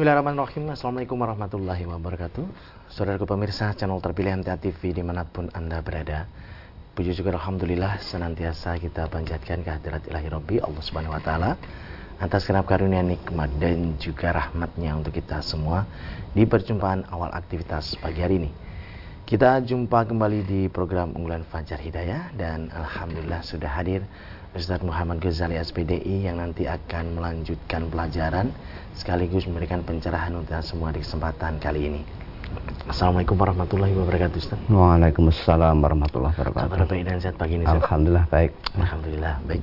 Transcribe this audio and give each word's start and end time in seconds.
Bismillahirrahmanirrahim. 0.00 0.72
Assalamualaikum 0.72 1.20
warahmatullahi 1.20 1.84
wabarakatuh. 1.84 2.44
Saudaraku 2.88 3.28
pemirsa 3.28 3.68
channel 3.76 4.00
terpilih 4.00 4.32
MTA 4.40 4.56
TV 4.56 4.96
di 4.96 5.04
mana 5.04 5.28
pun 5.28 5.52
anda 5.52 5.84
berada. 5.84 6.24
Puji 6.96 7.12
syukur 7.12 7.36
Alhamdulillah 7.36 8.00
senantiasa 8.00 8.80
kita 8.80 9.12
panjatkan 9.12 9.60
kehadirat 9.60 10.08
ilahi 10.08 10.28
Rabbi 10.32 10.56
Allah 10.64 10.80
subhanahu 10.80 11.12
wa 11.12 11.20
ta'ala 11.20 11.52
Atas 12.16 12.48
kenap 12.48 12.64
karunia 12.64 13.04
nikmat 13.04 13.52
dan 13.60 14.00
juga 14.00 14.32
rahmatnya 14.32 14.96
untuk 14.96 15.12
kita 15.12 15.44
semua 15.44 15.84
Di 16.32 16.48
perjumpaan 16.48 17.04
awal 17.12 17.36
aktivitas 17.36 18.00
pagi 18.00 18.24
hari 18.24 18.40
ini. 18.40 18.50
Kita 19.28 19.60
jumpa 19.60 20.08
kembali 20.08 20.48
di 20.48 20.60
program 20.72 21.12
unggulan 21.12 21.44
Fajar 21.44 21.76
Hidayah 21.76 22.32
Dan 22.32 22.72
Alhamdulillah 22.72 23.44
sudah 23.44 23.68
hadir 23.68 24.08
Ustaz 24.50 24.82
Muhammad 24.82 25.22
Ghazali 25.22 25.54
SPDI 25.54 26.26
yang 26.26 26.42
nanti 26.42 26.66
akan 26.66 27.14
melanjutkan 27.14 27.86
pelajaran 27.86 28.50
sekaligus 28.98 29.46
memberikan 29.46 29.86
pencerahan 29.86 30.34
untuk 30.34 30.58
semua 30.66 30.90
di 30.90 30.98
kesempatan 31.06 31.62
kali 31.62 31.86
ini. 31.86 32.02
Assalamualaikum 32.90 33.38
warahmatullahi 33.38 33.94
wabarakatuh 33.94 34.42
Ustaz. 34.42 34.58
Waalaikumsalam 34.66 35.78
warahmatullahi 35.78 36.34
wabarakatuh. 36.34 36.66
Kabar 36.66 36.82
baik 36.82 37.02
dan 37.06 37.22
sehat 37.22 37.38
pagi 37.38 37.62
ini 37.62 37.64
Ustaz? 37.68 37.78
Alhamdulillah 37.78 38.26
baik. 38.26 38.50
Alhamdulillah 38.74 39.38
baik. 39.46 39.62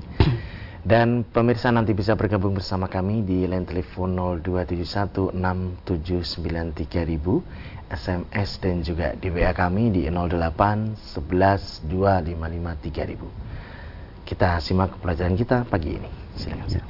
Dan 0.87 1.27
pemirsa 1.27 1.67
nanti 1.67 1.91
bisa 1.91 2.15
bergabung 2.15 2.55
bersama 2.55 2.87
kami 2.87 3.27
di 3.27 3.43
line 3.43 3.67
telepon 3.67 4.39
02716793000 4.39 5.83
SMS 7.91 8.49
dan 8.63 8.79
juga 8.87 9.11
di 9.19 9.27
WA 9.35 9.51
kami 9.51 9.91
di 9.91 10.07
08 10.07 10.95
11 10.95 11.91
255 11.91 11.91
3000. 11.91 13.46
Kita 14.27 14.59
simak 14.59 14.99
pelajaran 14.99 15.39
kita 15.39 15.63
pagi 15.71 15.95
ini. 15.95 16.09
Silakan. 16.35 16.83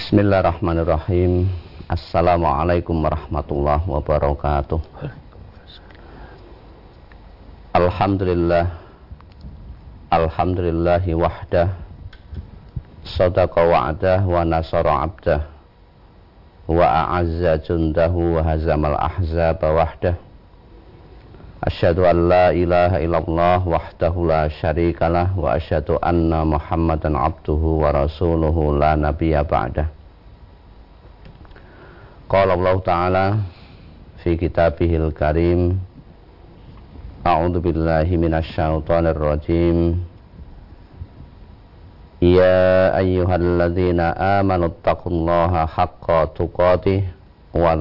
Bismillahirrahmanirrahim. 0.00 1.44
Assalamualaikum 1.92 2.96
warahmatullahi 3.04 3.84
wabarakatuh. 3.84 4.80
Alhamdulillah. 7.76 8.80
Alhamdulillahi 10.08 11.12
wahdah. 11.20 11.76
Sadaqa 13.04 13.60
wa'dah 13.60 14.24
wa 14.24 14.48
nasara 14.48 15.04
abdah. 15.04 15.52
Wa 16.64 16.80
a'azza 16.80 17.60
jundahu 17.60 18.40
wa 18.40 18.56
hazamal 18.56 18.96
ahzaba 18.96 19.68
wahdah. 19.68 20.16
Asyhadu 21.62 22.02
an 22.02 22.26
la 22.26 22.50
ilaha 22.50 22.98
illallah 22.98 23.62
wahdahu 23.62 24.26
la 24.26 24.50
syarikalah 24.50 25.30
wa 25.38 25.54
asyhadu 25.54 25.94
anna 26.02 26.42
Muhammadan 26.42 27.14
abduhu 27.14 27.86
wa 27.86 27.94
rasuluhu 27.94 28.74
la 28.74 28.98
nabiyya 28.98 29.46
ba'dah. 29.46 29.86
Qala 32.26 32.58
Allah 32.58 32.76
Ta'ala 32.82 33.26
fi 34.26 34.34
kitabihil 34.34 35.14
karim 35.14 35.78
A'udzu 37.22 37.62
billahi 37.62 38.18
minasyaitonir 38.18 39.14
rajim 39.14 40.02
Ya 42.18 42.90
ayyuhalladzina 42.98 44.18
amanu 44.42 44.74
taqullaha 44.82 45.70
haqqa 45.70 46.34
tuqatih 46.34 47.06
wa 47.54 47.78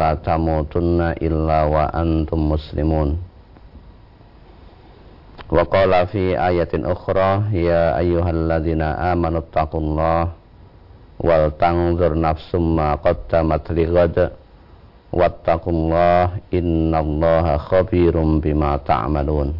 illa 1.18 1.60
wa 1.66 1.90
antum 1.98 2.54
muslimun 2.54 3.31
Wa 5.52 5.68
qala 5.68 6.08
fi 6.08 6.32
ayatin 6.32 6.88
ukhra 6.88 7.52
ya 7.52 8.00
ayyuhalladzina 8.00 9.12
amanu 9.12 9.44
taqullaha 9.52 10.32
wal 11.20 11.52
tanzur 11.60 12.16
nafsum 12.16 12.80
ma 12.80 12.96
qaddamat 12.96 13.68
lighad 13.76 14.32
wattaqullaha 15.12 16.40
innallaha 16.56 17.60
khabirum 17.68 18.40
bima 18.40 18.80
ta'malun. 18.80 19.52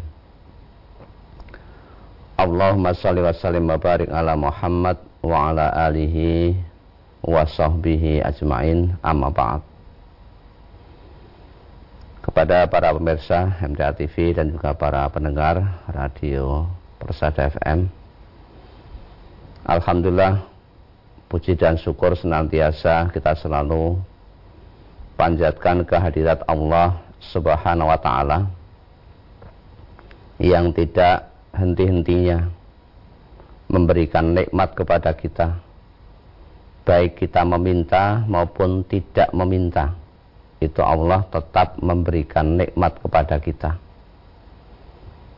Allahumma 2.40 2.96
salli 2.96 3.20
wa 3.20 3.36
sallim 3.36 3.68
wa 3.68 3.76
barik 3.76 4.08
ala 4.08 4.32
Muhammad 4.32 4.96
wa 5.20 5.52
ala 5.52 5.76
alihi 5.92 6.56
wa 7.20 7.44
sahbihi 7.44 8.24
ajmain. 8.24 8.96
Amma 9.04 9.28
ba'd 9.28 9.71
kepada 12.32 12.64
para 12.64 12.96
pemirsa 12.96 13.60
MDA 13.60 13.92
TV 13.92 14.32
dan 14.32 14.48
juga 14.48 14.72
para 14.72 15.04
pendengar 15.12 15.84
radio 15.84 16.64
Persada 16.96 17.44
FM. 17.52 17.92
Alhamdulillah 19.68 20.40
puji 21.28 21.60
dan 21.60 21.76
syukur 21.76 22.16
senantiasa 22.16 23.12
kita 23.12 23.36
selalu 23.36 24.00
panjatkan 25.20 25.84
kehadirat 25.84 26.40
Allah 26.48 27.04
Subhanahu 27.20 27.92
wa 27.92 28.00
taala 28.00 28.48
yang 30.40 30.72
tidak 30.72 31.28
henti-hentinya 31.52 32.48
memberikan 33.68 34.32
nikmat 34.32 34.72
kepada 34.72 35.12
kita 35.12 35.60
baik 36.88 37.20
kita 37.20 37.44
meminta 37.44 38.24
maupun 38.24 38.88
tidak 38.88 39.28
meminta 39.36 40.00
itu 40.62 40.78
Allah 40.78 41.26
tetap 41.26 41.82
memberikan 41.82 42.54
nikmat 42.54 43.02
kepada 43.02 43.36
kita. 43.42 43.70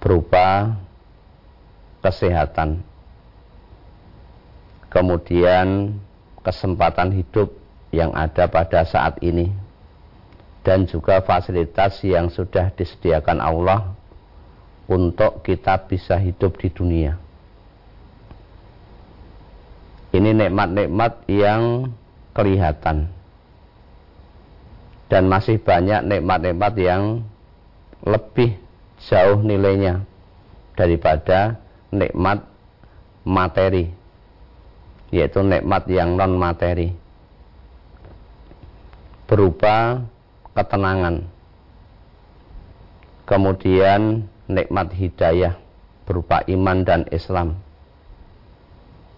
Berupa 0.05 0.77
kesehatan. 2.05 2.85
Kemudian 4.93 5.97
kesempatan 6.45 7.17
hidup 7.17 7.57
yang 7.89 8.13
ada 8.13 8.45
pada 8.47 8.85
saat 8.85 9.17
ini. 9.25 9.49
Dan 10.65 10.89
juga 10.89 11.21
fasilitas 11.21 12.01
yang 12.05 12.33
sudah 12.33 12.73
disediakan 12.73 13.41
Allah 13.41 13.93
untuk 14.89 15.45
kita 15.45 15.77
bisa 15.89 16.17
hidup 16.17 16.57
di 16.57 16.69
dunia. 16.73 17.21
Ini 20.15 20.31
nikmat-nikmat 20.31 21.29
yang 21.29 21.93
kelihatan 22.33 23.14
dan 25.09 25.29
masih 25.29 25.61
banyak 25.61 26.05
nikmat-nikmat 26.05 26.75
yang 26.81 27.03
lebih 28.05 28.57
jauh 29.05 29.41
nilainya 29.41 30.05
daripada 30.75 31.61
nikmat 31.93 32.45
materi 33.25 33.93
yaitu 35.15 35.41
nikmat 35.47 35.87
yang 35.87 36.19
non 36.19 36.35
materi 36.35 36.91
berupa 39.31 40.05
ketenangan. 40.53 41.27
Kemudian 43.25 44.29
nikmat 44.51 44.93
hidayah 44.93 45.57
berupa 46.05 46.45
iman 46.45 46.85
dan 46.85 47.09
Islam. 47.09 47.57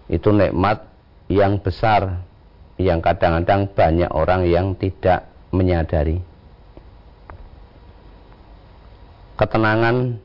Itu 0.07 0.31
nikmat 0.31 0.87
yang 1.27 1.59
besar 1.59 2.23
yang 2.79 3.03
kadang-kadang 3.03 3.67
banyak 3.73 4.11
orang 4.15 4.47
yang 4.47 4.79
tidak 4.79 5.27
menyadari. 5.55 6.19
Ketenangan 9.37 10.17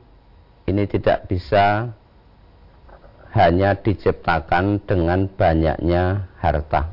ini 0.66 0.84
tidak 0.88 1.28
bisa 1.28 1.92
hanya 3.32 3.76
diciptakan 3.76 4.80
dengan 4.88 5.28
banyaknya 5.28 6.32
harta. 6.40 6.88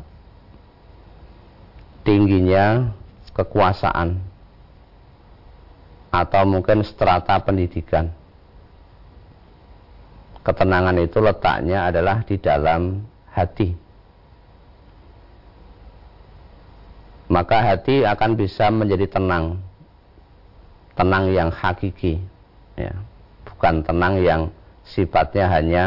Tingginya 2.04 2.92
kekuasaan 3.36 4.20
atau 6.10 6.44
mungkin 6.44 6.84
strata 6.84 7.40
pendidikan. 7.40 8.12
Ketenangan 10.44 10.98
itu 11.00 11.20
letaknya 11.22 11.92
adalah 11.92 12.24
di 12.26 12.36
dalam 12.40 13.04
hati 13.30 13.89
maka 17.30 17.62
hati 17.62 18.02
akan 18.04 18.34
bisa 18.34 18.74
menjadi 18.74 19.06
tenang. 19.06 19.62
Tenang 20.98 21.30
yang 21.30 21.54
hakiki. 21.54 22.18
Ya. 22.74 22.98
Bukan 23.46 23.86
tenang 23.86 24.18
yang 24.20 24.42
sifatnya 24.82 25.46
hanya 25.48 25.86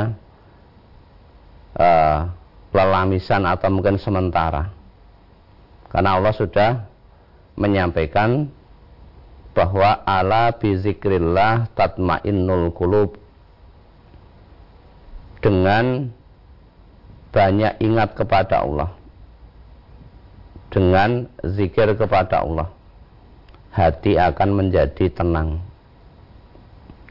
uh, 1.75 2.31
lelamisan 2.71 3.43
atau 3.43 3.69
mungkin 3.75 3.99
sementara. 3.99 4.71
Karena 5.91 6.17
Allah 6.17 6.33
sudah 6.33 6.71
menyampaikan 7.59 8.49
bahwa 9.53 10.01
ala 10.07 10.55
bizikrillah 10.57 11.69
tatmainnul 11.75 12.71
qulub. 12.73 13.19
Dengan 15.43 16.07
banyak 17.35 17.83
ingat 17.83 18.15
kepada 18.15 18.63
Allah 18.63 19.02
dengan 20.73 21.29
zikir 21.45 21.93
kepada 21.93 22.41
Allah. 22.41 22.73
Hati 23.77 24.17
akan 24.17 24.49
menjadi 24.57 25.13
tenang. 25.13 25.61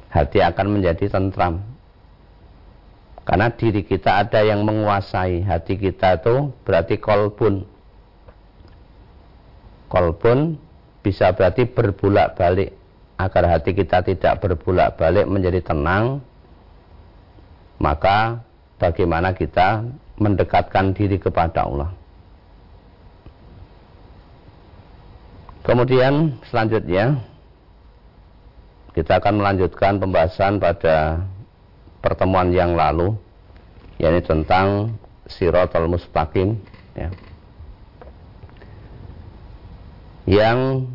Hati 0.09 0.41
akan 0.41 0.67
menjadi 0.77 1.05
tentram. 1.07 1.61
Karena 3.21 3.53
diri 3.53 3.85
kita 3.85 4.25
ada 4.25 4.41
yang 4.41 4.65
menguasai. 4.65 5.45
Hati 5.45 5.77
kita 5.77 6.19
itu 6.19 6.49
berarti 6.65 6.97
kolbun. 6.97 7.63
Kolbun 9.87 10.57
bisa 11.05 11.29
berarti 11.33 11.69
berbulak-balik 11.69 12.73
agar 13.21 13.43
hati 13.57 13.77
kita 13.77 14.01
tidak 14.01 14.41
berbulak-balik 14.41 15.29
menjadi 15.29 15.61
tenang 15.61 16.25
maka 17.77 18.41
bagaimana 18.81 19.33
kita 19.33 19.85
mendekatkan 20.17 20.93
diri 20.93 21.17
kepada 21.17 21.65
Allah 21.65 22.00
kemudian 25.61 26.37
selanjutnya 26.49 27.21
kita 28.91 29.23
akan 29.23 29.39
melanjutkan 29.39 30.01
pembahasan 30.01 30.59
pada 30.59 31.23
pertemuan 32.03 32.51
yang 32.51 32.75
lalu 32.75 33.15
yakni 34.01 34.19
tentang 34.25 34.97
siratal 35.29 35.87
mustaqim 35.87 36.57
ya. 36.97 37.09
yang 40.25 40.89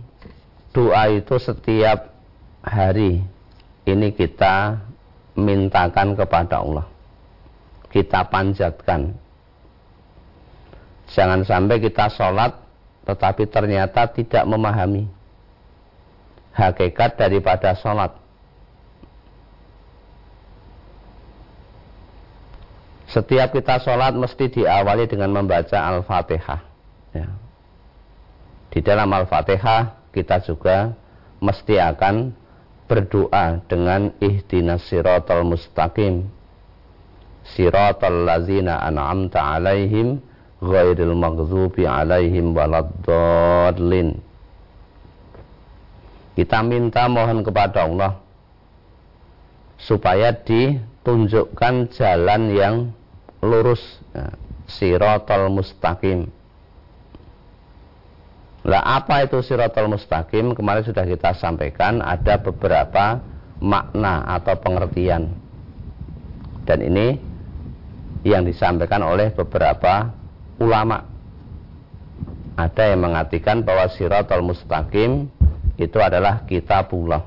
doa 0.74 1.08
itu 1.08 1.38
setiap 1.40 2.12
hari 2.60 3.22
ini 3.86 4.12
kita 4.12 4.82
mintakan 5.38 6.18
kepada 6.18 6.60
Allah 6.60 6.86
kita 7.94 8.26
panjatkan 8.28 9.14
jangan 11.06 11.46
sampai 11.46 11.78
kita 11.78 12.10
sholat 12.10 12.65
tetapi 13.06 13.46
ternyata 13.46 14.10
tidak 14.10 14.42
memahami 14.44 15.06
hakikat 16.50 17.14
daripada 17.14 17.76
sholat. 17.78 18.18
Setiap 23.06 23.54
kita 23.54 23.78
sholat 23.78 24.12
mesti 24.18 24.50
diawali 24.50 25.06
dengan 25.06 25.30
membaca 25.30 25.78
Al-Fatihah. 25.78 26.60
Ya. 27.14 27.30
Di 28.74 28.82
dalam 28.82 29.06
Al-Fatihah 29.08 30.10
kita 30.10 30.42
juga 30.42 30.90
mesti 31.38 31.78
akan 31.78 32.34
berdoa 32.90 33.62
dengan 33.70 34.10
ihdinas 34.18 34.82
siratal 34.90 35.46
mustaqim. 35.46 36.26
Siratal 37.46 38.26
lazina 38.26 38.82
an'amta 38.82 39.38
alaihim 39.38 40.18
ghairil 40.66 41.14
maghdubi 41.14 41.86
alaihim 41.86 42.52
waladdallin 42.52 44.18
kita 46.34 46.60
minta 46.66 47.08
mohon 47.08 47.40
kepada 47.40 47.86
Allah 47.88 48.20
supaya 49.80 50.34
ditunjukkan 50.34 51.94
jalan 51.96 52.42
yang 52.52 52.74
lurus 53.40 53.80
ya, 54.12 54.34
siratal 54.68 55.48
mustaqim 55.48 56.28
lah 58.66 58.82
apa 58.82 59.22
itu 59.22 59.38
siratul 59.46 59.86
mustaqim? 59.86 60.50
Kemarin 60.50 60.82
sudah 60.82 61.06
kita 61.06 61.38
sampaikan 61.38 62.02
ada 62.02 62.42
beberapa 62.42 63.22
makna 63.62 64.26
atau 64.26 64.58
pengertian. 64.58 65.30
Dan 66.66 66.82
ini 66.82 67.14
yang 68.26 68.42
disampaikan 68.42 69.06
oleh 69.06 69.30
beberapa 69.30 70.10
ulama. 70.60 71.04
Ada 72.56 72.96
yang 72.96 73.04
mengartikan 73.04 73.60
bahwa 73.60 73.84
siratul 73.92 74.40
mustaqim 74.40 75.28
itu 75.76 75.98
adalah 76.00 76.48
kitabullah. 76.48 77.20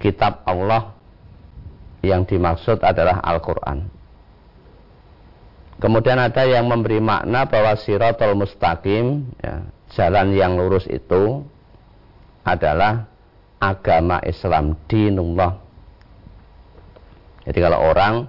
Kitab 0.00 0.42
Allah 0.48 0.96
yang 2.02 2.26
dimaksud 2.26 2.82
adalah 2.82 3.22
Al-Quran. 3.22 3.86
Kemudian 5.78 6.18
ada 6.18 6.46
yang 6.46 6.66
memberi 6.66 7.02
makna 7.02 7.46
bahwa 7.46 7.74
siratul 7.78 8.34
mustaqim 8.38 9.28
ya, 9.42 9.66
jalan 9.92 10.32
yang 10.34 10.56
lurus 10.56 10.88
itu 10.88 11.44
adalah 12.42 13.06
agama 13.62 14.18
Islam 14.26 14.74
dinullah. 14.90 15.58
Jadi 17.46 17.58
kalau 17.58 17.78
orang 17.82 18.26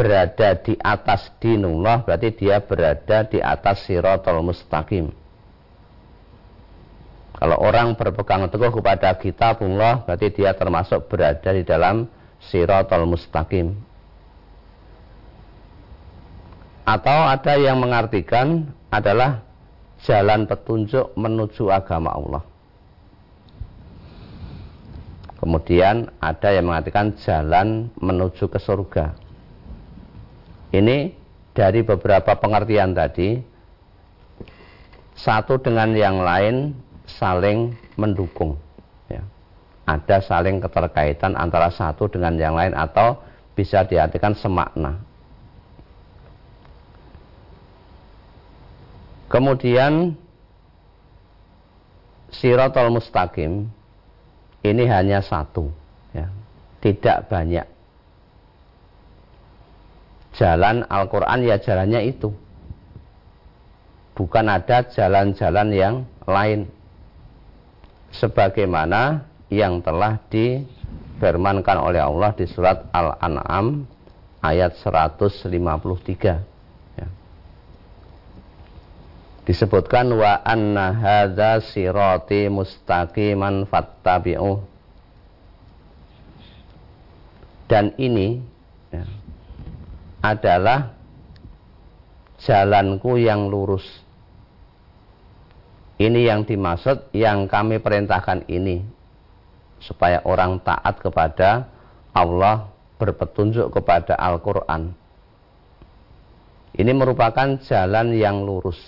berada 0.00 0.56
di 0.56 0.80
atas 0.80 1.28
dinullah 1.36 2.00
berarti 2.00 2.32
dia 2.32 2.56
berada 2.64 3.28
di 3.28 3.36
atas 3.36 3.84
siratul 3.84 4.40
mustaqim. 4.40 5.12
Kalau 7.36 7.56
orang 7.60 7.92
berpegang 7.92 8.48
teguh 8.48 8.72
kepada 8.80 9.12
kitabullah 9.20 10.08
berarti 10.08 10.32
dia 10.32 10.56
termasuk 10.56 11.04
berada 11.04 11.52
di 11.52 11.68
dalam 11.68 12.08
siratul 12.40 13.04
mustaqim. 13.04 13.76
Atau 16.88 17.18
ada 17.28 17.60
yang 17.60 17.76
mengartikan 17.76 18.72
adalah 18.88 19.44
jalan 20.00 20.48
petunjuk 20.48 21.12
menuju 21.12 21.68
agama 21.68 22.16
Allah. 22.16 22.42
Kemudian 25.36 26.08
ada 26.24 26.48
yang 26.56 26.72
mengatakan 26.72 27.20
jalan 27.20 27.92
menuju 28.00 28.48
ke 28.48 28.56
surga. 28.56 29.29
Ini 30.70 31.10
dari 31.50 31.82
beberapa 31.82 32.38
pengertian 32.38 32.94
tadi, 32.94 33.42
satu 35.18 35.58
dengan 35.58 35.90
yang 35.92 36.22
lain 36.22 36.72
saling 37.04 37.74
mendukung. 37.98 38.54
Ya. 39.10 39.26
Ada 39.84 40.22
saling 40.22 40.62
keterkaitan 40.62 41.34
antara 41.34 41.74
satu 41.74 42.06
dengan 42.06 42.38
yang 42.38 42.54
lain 42.54 42.72
atau 42.78 43.18
bisa 43.58 43.82
diartikan 43.82 44.32
semakna. 44.38 45.02
Kemudian 49.30 50.14
Siratul 52.30 52.94
Mustaqim 52.94 53.66
ini 54.62 54.84
hanya 54.86 55.18
satu, 55.18 55.70
ya. 56.14 56.30
tidak 56.78 57.26
banyak. 57.26 57.66
Jalan 60.36 60.86
Al-Quran 60.86 61.42
ya 61.42 61.56
jalannya 61.58 62.00
itu. 62.06 62.30
Bukan 64.14 64.46
ada 64.46 64.84
jalan-jalan 64.86 65.68
yang 65.74 65.94
lain. 66.28 66.68
Sebagaimana 68.10 69.26
yang 69.50 69.82
telah 69.82 70.18
difirmankan 70.30 71.78
oleh 71.78 72.02
Allah 72.02 72.34
di 72.34 72.46
surat 72.46 72.90
Al-An'am 72.90 73.86
ayat 74.42 74.74
153 74.78 76.50
disebutkan 79.50 80.14
wa 80.14 80.38
anna 80.46 80.94
hadza 80.94 81.58
sirati 81.74 82.46
mustaqiman 82.46 83.66
fattabi'u 83.66 84.62
dan 87.66 87.90
ini 87.98 88.46
ya, 88.94 89.02
adalah 90.20 90.92
jalanku 92.40 93.20
yang 93.20 93.48
lurus. 93.48 93.84
Ini 96.00 96.32
yang 96.32 96.48
dimaksud 96.48 97.12
yang 97.12 97.44
kami 97.44 97.76
perintahkan 97.76 98.48
ini 98.48 98.80
supaya 99.80 100.24
orang 100.24 100.60
taat 100.64 100.96
kepada 101.00 101.68
Allah 102.16 102.72
berpetunjuk 102.96 103.68
kepada 103.72 104.16
Al-Quran. 104.16 104.96
Ini 106.72 106.92
merupakan 106.96 107.60
jalan 107.60 108.16
yang 108.16 108.40
lurus. 108.44 108.80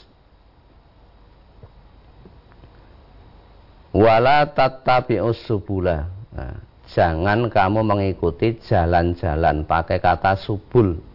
Wala 3.92 4.48
tattabi'us 4.48 5.44
subula. 5.44 6.08
Nah, 6.32 6.56
jangan 6.88 7.52
kamu 7.52 7.84
mengikuti 7.84 8.56
jalan-jalan 8.64 9.68
pakai 9.68 10.00
kata 10.00 10.32
subul 10.40 11.11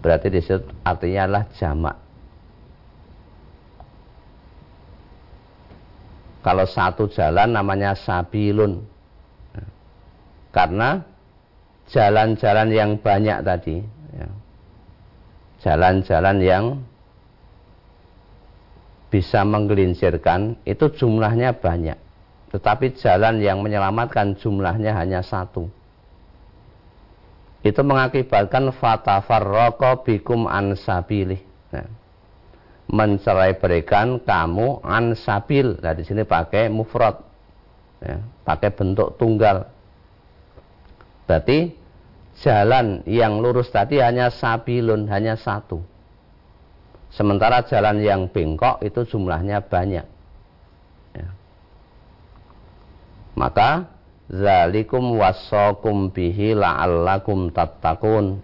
berarti 0.00 0.28
disebut 0.32 0.64
artinya 0.84 1.20
adalah 1.24 1.44
jamak. 1.56 1.96
Kalau 6.46 6.66
satu 6.66 7.10
jalan 7.10 7.50
namanya 7.50 7.98
sabilun. 7.98 8.86
Karena 10.54 11.04
jalan-jalan 11.90 12.68
yang 12.72 12.90
banyak 12.96 13.44
tadi 13.44 13.76
ya, 14.16 14.28
jalan-jalan 15.60 16.36
yang 16.40 16.64
bisa 19.12 19.44
menggelincirkan 19.44 20.56
itu 20.64 20.86
jumlahnya 20.96 21.60
banyak. 21.60 21.98
Tetapi 22.54 22.96
jalan 22.96 23.42
yang 23.42 23.60
menyelamatkan 23.60 24.38
jumlahnya 24.40 24.96
hanya 24.96 25.20
satu 25.20 25.68
itu 27.66 27.82
mengakibatkan 27.82 28.70
fatafarroko 28.78 30.06
bikum 30.06 30.46
ansabilih 30.46 31.42
nah, 31.74 31.88
mencerai 32.86 33.58
berikan 33.58 34.22
kamu 34.22 34.86
ansabil 34.86 35.82
nah 35.82 35.94
di 35.96 36.06
sini 36.06 36.22
pakai 36.22 36.70
mufrad. 36.70 37.26
Ya, 37.96 38.20
pakai 38.44 38.70
bentuk 38.76 39.16
tunggal. 39.16 39.72
Berarti 41.24 41.72
jalan 42.44 43.00
yang 43.08 43.40
lurus 43.40 43.72
tadi 43.72 43.98
hanya 43.98 44.28
sabilun 44.28 45.08
hanya 45.08 45.34
satu. 45.34 45.80
Sementara 47.08 47.64
jalan 47.64 48.04
yang 48.04 48.28
bengkok 48.28 48.84
itu 48.84 49.08
jumlahnya 49.08 49.64
banyak. 49.64 50.06
Ya. 51.16 51.28
maka 53.32 53.95
zalikum 54.30 55.18
wasakum 55.18 56.10
bihi 56.10 56.54
la'allakum 56.54 57.50
tattaqun. 57.54 58.42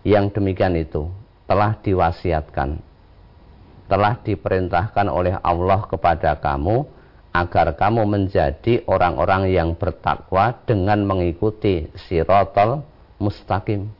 Yang 0.00 0.40
demikian 0.40 0.80
itu 0.80 1.12
telah 1.44 1.76
diwasiatkan, 1.84 2.80
telah 3.90 4.14
diperintahkan 4.24 5.06
oleh 5.12 5.36
Allah 5.44 5.84
kepada 5.84 6.40
kamu 6.40 6.88
agar 7.30 7.78
kamu 7.78 8.02
menjadi 8.08 8.82
orang-orang 8.90 9.52
yang 9.54 9.78
bertakwa 9.78 10.56
dengan 10.66 11.06
mengikuti 11.06 11.86
sirotol 12.08 12.82
mustaqim 13.22 13.92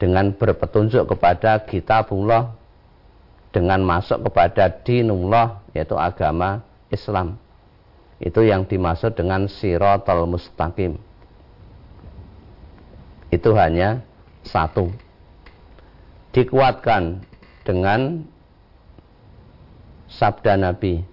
dengan 0.00 0.32
berpetunjuk 0.32 1.04
kepada 1.12 1.60
kitabullah 1.68 2.56
dengan 3.52 3.84
masuk 3.84 4.24
kepada 4.30 4.72
dinullah 4.72 5.60
yaitu 5.76 5.98
agama 6.00 6.64
Islam 6.88 7.36
itu 8.20 8.40
yang 8.44 8.68
dimaksud 8.68 9.16
dengan 9.16 9.48
sirotol 9.48 10.28
mustaqim 10.28 11.00
itu 13.32 13.50
hanya 13.56 14.04
satu 14.44 14.92
dikuatkan 16.36 17.24
dengan 17.64 18.26
sabda 20.10 20.58
Nabi 20.58 21.06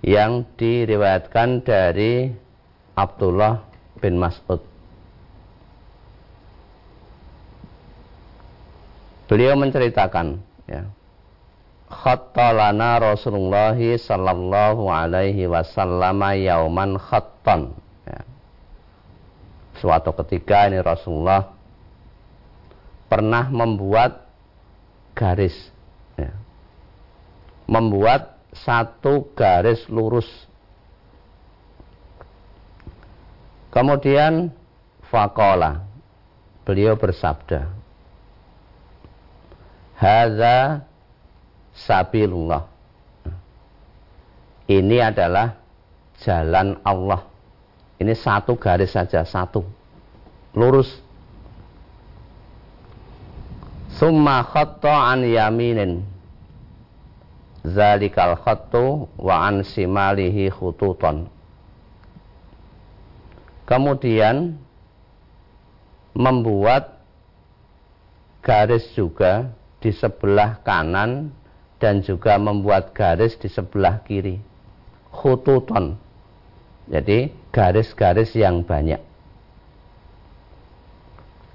yang 0.00 0.48
diriwayatkan 0.56 1.60
dari 1.60 2.32
Abdullah 2.96 3.60
bin 4.00 4.16
Mas'ud. 4.16 4.64
Beliau 9.28 9.54
menceritakan 9.60 10.40
ya. 10.66 10.88
Khattalana 11.90 13.02
Rasulullah 13.02 13.74
sallallahu 13.74 14.86
alaihi 14.86 15.50
wasallam 15.50 16.22
yauman 16.38 16.94
khattan. 16.96 17.74
Ya. 18.06 18.22
Suatu 19.82 20.14
ketika 20.22 20.70
ini 20.70 20.78
Rasulullah 20.78 21.50
pernah 23.10 23.50
membuat 23.50 24.30
garis 25.18 25.58
ya. 26.14 26.30
Membuat 27.66 28.38
satu 28.54 29.26
garis 29.34 29.82
lurus. 29.90 30.30
Kemudian 33.74 34.54
fakola 35.10 35.86
beliau 36.66 36.94
bersabda, 36.94 37.70
Haza 39.94 40.89
sabilullah. 41.86 42.68
Ini 44.70 44.96
adalah 45.02 45.56
jalan 46.22 46.78
Allah. 46.86 47.26
Ini 48.00 48.14
satu 48.14 48.54
garis 48.56 48.94
saja, 48.94 49.26
satu. 49.26 49.66
Lurus. 50.54 50.88
Summa 53.90 54.46
khatta 54.46 55.12
an 55.12 55.26
yaminin 55.26 56.06
zalikal 57.66 58.38
khattu 58.40 59.10
wa 59.20 59.44
an 59.44 59.60
simalihi 59.60 60.48
khututon 60.48 61.28
kemudian 63.70 64.58
membuat 66.16 66.98
garis 68.42 68.82
juga 68.98 69.54
di 69.78 69.94
sebelah 69.94 70.58
kanan 70.66 71.30
dan 71.80 72.04
juga 72.04 72.36
membuat 72.36 72.92
garis 72.92 73.34
di 73.40 73.48
sebelah 73.48 74.04
kiri 74.04 74.38
khututon 75.10 75.96
jadi 76.86 77.32
garis-garis 77.50 78.36
yang 78.36 78.62
banyak 78.62 79.00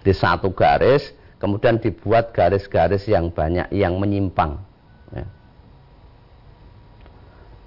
di 0.02 0.14
satu 0.14 0.52
garis 0.52 1.14
kemudian 1.38 1.78
dibuat 1.78 2.34
garis-garis 2.34 3.06
yang 3.06 3.30
banyak 3.30 3.70
yang 3.70 4.02
menyimpang 4.02 4.58
ya. 5.14 5.26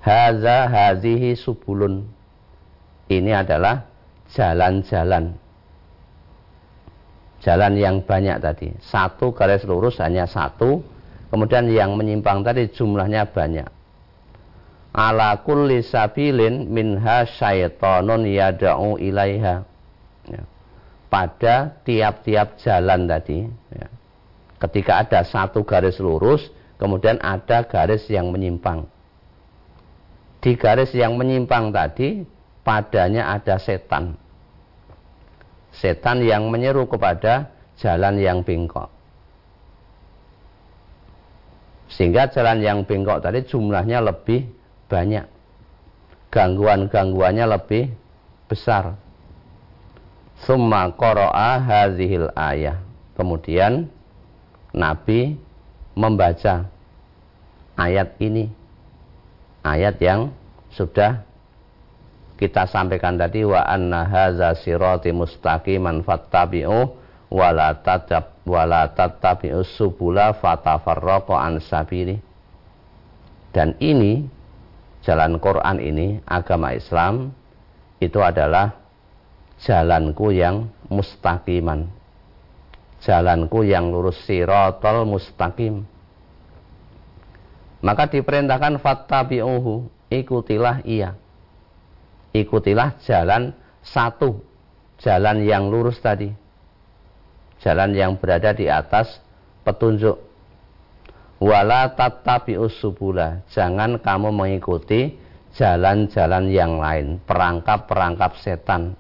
Haza 0.09 0.71
hazihi 0.71 1.35
subulun. 1.37 2.07
Ini 3.09 3.45
adalah 3.45 3.89
jalan-jalan. 4.33 5.37
Jalan 7.45 7.73
yang 7.79 8.03
banyak 8.03 8.37
tadi. 8.43 8.69
Satu 8.83 9.33
garis 9.33 9.65
lurus 9.65 10.01
hanya 10.03 10.25
satu. 10.29 10.81
Kemudian 11.29 11.69
yang 11.69 11.95
menyimpang 11.95 12.41
tadi 12.41 12.73
jumlahnya 12.73 13.29
banyak. 13.29 13.69
Ala 14.97 15.45
kulli 15.45 15.85
sabilin 15.85 16.73
minha 16.73 17.29
syaitonun 17.29 18.25
yada'u 18.25 18.97
ilaiha. 18.97 19.63
Ya. 20.29 20.43
Pada 21.13 21.79
tiap-tiap 21.85 22.57
jalan 22.61 23.05
tadi. 23.05 23.45
Ya. 23.73 23.89
Ketika 24.59 25.05
ada 25.05 25.21
satu 25.23 25.63
garis 25.63 26.01
lurus, 26.01 26.49
kemudian 26.81 27.21
ada 27.21 27.69
garis 27.69 28.09
yang 28.09 28.33
menyimpang 28.33 28.89
di 30.39 30.55
garis 30.55 30.95
yang 30.95 31.19
menyimpang 31.19 31.75
tadi 31.75 32.23
padanya 32.63 33.35
ada 33.35 33.59
setan. 33.59 34.15
Setan 35.75 36.23
yang 36.23 36.51
menyeru 36.51 36.87
kepada 36.87 37.51
jalan 37.79 38.19
yang 38.19 38.43
bengkok. 38.43 38.91
Sehingga 41.89 42.29
jalan 42.29 42.61
yang 42.61 42.79
bengkok 42.85 43.25
tadi 43.25 43.45
jumlahnya 43.49 44.05
lebih 44.05 44.45
banyak. 44.89 45.25
Gangguan-gangguannya 46.29 47.47
lebih 47.49 47.89
besar. 48.49 48.97
Summa 50.45 50.93
qara'a 50.93 51.59
hadhil 51.59 52.29
ayah. 52.37 52.79
Kemudian 53.17 53.89
Nabi 54.77 55.35
membaca 55.99 56.69
ayat 57.75 58.15
ini 58.23 58.47
ayat 59.67 59.99
yang 59.99 60.31
sudah 60.71 61.27
kita 62.39 62.71
sampaikan 62.71 63.19
tadi 63.19 63.43
wa 63.43 63.67
anna 63.67 64.07
hadza 64.07 64.55
sirati 64.63 65.11
mustaqiman 65.11 66.07
fattabi'u 66.07 66.95
wa 67.29 67.49
la 67.53 67.77
tatab 67.79 68.41
wa 68.49 68.65
la 68.65 68.89
tattabi'u 68.93 69.65
subula 69.65 70.37
fatafarraqu 70.37 71.33
an 71.37 71.61
sabili. 71.61 72.17
Dan 73.53 73.77
ini 73.81 74.25
jalan 75.05 75.41
Quran 75.41 75.79
ini 75.81 76.21
agama 76.29 76.77
Islam 76.77 77.33
itu 78.01 78.21
adalah 78.21 78.77
jalanku 79.61 80.33
yang 80.33 80.69
mustaqiman. 80.89 81.89
Jalanku 82.99 83.63
yang 83.63 83.95
lurus 83.95 84.27
sirotol 84.27 85.07
mustaqim 85.07 85.87
maka 87.79 88.11
diperintahkan 88.11 88.83
fattabi'uhu, 88.83 89.87
ikutilah 90.11 90.83
ia. 90.83 91.15
Ikutilah 92.35 92.99
jalan 93.07 93.55
satu, 93.87 94.43
jalan 94.99 95.47
yang 95.47 95.71
lurus 95.71 96.03
tadi. 96.03 96.35
Jalan 97.59 97.95
yang 97.95 98.17
berada 98.19 98.55
di 98.55 98.71
atas 98.71 99.19
petunjuk. 99.67 100.17
Wala 101.39 101.95
tattabi'us 101.95 102.83
subula, 102.83 103.47
jangan 103.55 104.03
kamu 104.03 104.35
mengikuti 104.35 105.15
jalan-jalan 105.55 106.51
yang 106.51 106.83
lain, 106.83 107.23
perangkap-perangkap 107.23 108.39
setan 108.43 108.99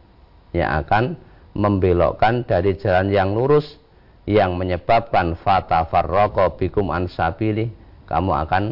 yang 0.54 0.70
akan 0.86 1.18
membelokkan 1.58 2.46
dari 2.46 2.78
jalan 2.78 3.10
yang 3.10 3.34
lurus 3.34 3.78
yang 4.28 4.54
menyebabkan 4.54 5.34
fata 5.40 5.88
farroko 5.90 6.54
bikum 6.54 6.94
ansabili 6.94 7.72
kamu 8.06 8.32
akan 8.46 8.64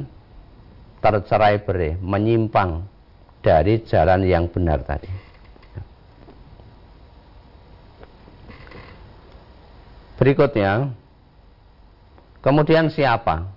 tercerai 1.03 1.61
berai, 1.67 1.99
menyimpang 1.99 2.87
dari 3.45 3.83
jalan 3.85 4.25
yang 4.25 4.49
benar 4.49 4.83
tadi. 4.87 5.26
Berikutnya, 10.17 10.97
kemudian 12.41 12.89
siapa? 12.89 13.53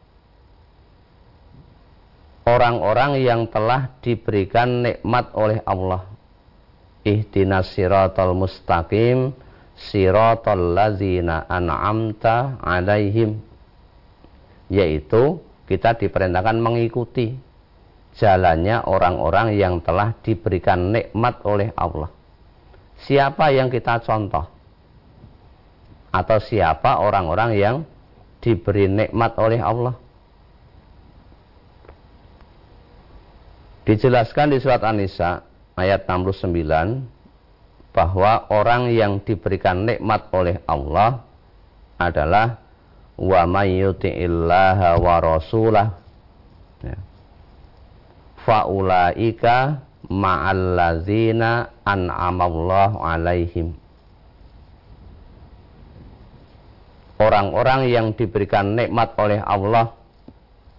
Orang-orang 2.44 3.22
yang 3.24 3.48
telah 3.48 3.96
diberikan 4.04 4.84
nikmat 4.84 5.32
oleh 5.38 5.64
Allah. 5.64 6.04
Ihdinas 7.08 7.72
siratal 7.72 8.36
mustaqim 8.36 9.32
siratal 9.80 10.76
lazina 10.76 11.48
an'amta 11.48 12.60
alaihim. 12.60 13.40
Yaitu 14.68 15.40
kita 15.70 15.96
diperintahkan 15.96 16.60
mengikuti 16.60 17.40
jalannya 18.20 18.84
orang-orang 18.84 19.56
yang 19.56 19.80
telah 19.80 20.12
diberikan 20.20 20.92
nikmat 20.92 21.40
oleh 21.48 21.72
Allah. 21.80 22.12
Siapa 23.00 23.56
yang 23.56 23.72
kita 23.72 24.04
contoh? 24.04 24.59
Atau 26.10 26.42
siapa 26.42 26.98
orang-orang 26.98 27.52
yang 27.58 27.76
diberi 28.42 28.90
nikmat 28.90 29.38
oleh 29.38 29.62
Allah? 29.62 29.94
Dijelaskan 33.90 34.54
di 34.54 34.58
surat 34.62 34.86
An-Nisa 34.86 35.42
ayat 35.74 36.06
69 36.06 37.20
bahwa 37.90 38.46
orang 38.54 38.94
yang 38.94 39.18
diberikan 39.26 39.86
nikmat 39.86 40.30
oleh 40.30 40.62
Allah 40.70 41.26
adalah 41.98 42.62
wa 43.20 43.42
may 43.50 43.82
yuti'illaha 43.82 44.96
wa 45.02 45.16
rasulah 45.20 45.88
ya. 46.86 46.96
faulaika 48.46 49.84
ma'allazina 50.08 51.76
an'amallahu 51.84 53.04
alaihim 53.04 53.76
orang-orang 57.20 57.92
yang 57.92 58.16
diberikan 58.16 58.74
nikmat 58.74 59.14
oleh 59.20 59.44
Allah 59.44 59.94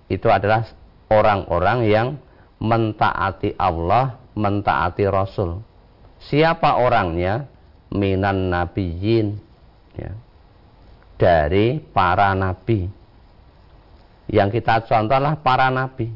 itu 0.08 0.26
adalah 0.26 0.66
orang-orang 1.12 1.86
yang 1.86 2.08
mentaati 2.58 3.54
Allah, 3.60 4.18
mentaati 4.34 5.04
Rasul. 5.06 5.60
Siapa 6.18 6.80
orangnya? 6.80 7.46
Minan 7.90 8.50
nabiyyin 8.50 9.38
ya. 9.94 10.12
Dari 11.20 11.78
para 11.78 12.32
nabi. 12.32 12.88
Yang 14.30 14.60
kita 14.60 14.88
contohlah 14.88 15.36
para 15.38 15.68
nabi. 15.68 16.08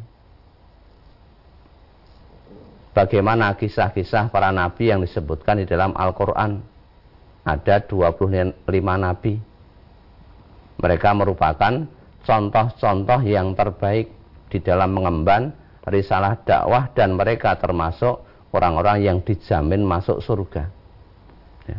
Bagaimana 2.94 3.58
kisah-kisah 3.58 4.30
para 4.30 4.54
nabi 4.54 4.94
yang 4.94 5.02
disebutkan 5.02 5.60
di 5.60 5.66
dalam 5.66 5.92
Al-Quran. 5.98 6.62
Ada 7.44 7.84
25 7.84 8.64
nabi 8.96 9.53
mereka 10.78 11.14
merupakan 11.14 11.86
contoh-contoh 12.24 13.20
yang 13.22 13.52
terbaik 13.54 14.10
di 14.48 14.58
dalam 14.62 14.94
mengemban 14.94 15.54
risalah 15.84 16.40
dakwah 16.42 16.88
dan 16.96 17.14
mereka 17.14 17.54
termasuk 17.60 18.24
orang-orang 18.54 19.04
yang 19.04 19.18
dijamin 19.20 19.84
masuk 19.84 20.22
surga. 20.22 20.70
Ya. 21.68 21.78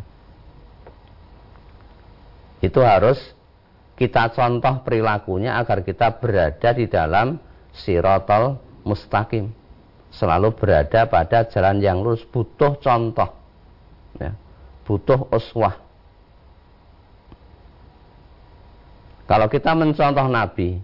Itu 2.62 2.84
harus 2.84 3.18
kita 3.96 4.36
contoh 4.36 4.84
perilakunya 4.84 5.56
agar 5.56 5.82
kita 5.82 6.20
berada 6.20 6.70
di 6.76 6.86
dalam 6.86 7.40
sirotol 7.72 8.60
mustaqim. 8.84 9.50
Selalu 10.12 10.56
berada 10.56 11.08
pada 11.12 11.44
jalan 11.48 11.84
yang 11.84 12.00
lurus, 12.00 12.24
butuh 12.28 12.80
contoh. 12.80 13.36
Ya. 14.20 14.36
Butuh 14.84 15.28
uswah. 15.32 15.85
Kalau 19.26 19.50
kita 19.50 19.74
mencontoh 19.74 20.30
Nabi, 20.30 20.78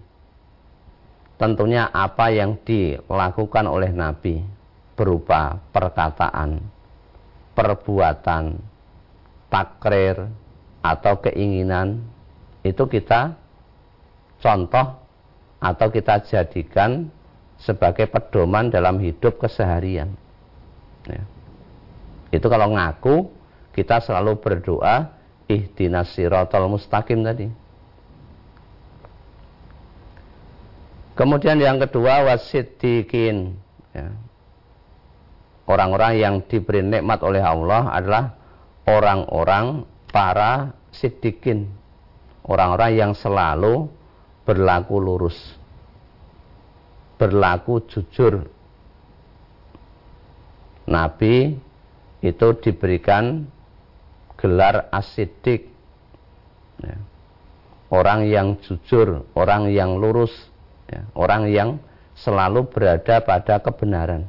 tentunya 1.38 1.86
apa 1.94 2.34
yang 2.34 2.58
dilakukan 2.66 3.70
oleh 3.70 3.94
Nabi 3.94 4.42
berupa 4.98 5.62
perkataan, 5.70 6.58
perbuatan, 7.54 8.58
takrir, 9.46 10.26
atau 10.82 11.22
keinginan, 11.22 12.02
itu 12.66 12.82
kita 12.90 13.38
contoh 14.42 14.98
atau 15.62 15.86
kita 15.94 16.26
jadikan 16.26 17.06
sebagai 17.62 18.10
pedoman 18.10 18.66
dalam 18.66 18.98
hidup 18.98 19.38
keseharian. 19.38 20.10
Ya. 21.06 21.22
Itu 22.34 22.50
kalau 22.50 22.74
ngaku, 22.74 23.30
kita 23.70 24.02
selalu 24.02 24.42
berdoa, 24.42 25.14
ihdinas 25.46 26.10
sirotol 26.18 26.66
mustaqim 26.66 27.22
tadi 27.22 27.61
Kemudian 31.12 31.60
yang 31.60 31.76
kedua 31.76 32.24
wasiddiqin. 32.24 33.52
Ya. 33.92 34.16
Orang-orang 35.68 36.12
yang 36.18 36.34
diberi 36.48 36.80
nikmat 36.80 37.20
oleh 37.20 37.44
Allah 37.44 37.92
adalah 37.92 38.24
orang-orang 38.88 39.84
para 40.08 40.72
siddiqin. 40.90 41.68
Orang-orang 42.48 42.90
yang 42.96 43.12
selalu 43.12 43.92
berlaku 44.48 44.96
lurus. 44.98 45.36
Berlaku 47.20 47.84
jujur. 47.86 48.48
Nabi 50.88 51.54
itu 52.24 52.48
diberikan 52.58 53.46
gelar 54.40 54.88
asidik. 54.90 55.68
Ya. 56.80 56.96
Orang 57.92 58.24
yang 58.24 58.56
jujur, 58.64 59.28
orang 59.36 59.68
yang 59.68 60.00
lurus 60.00 60.32
ya, 60.92 61.00
orang 61.16 61.48
yang 61.48 61.80
selalu 62.12 62.68
berada 62.68 63.24
pada 63.24 63.56
kebenaran. 63.64 64.28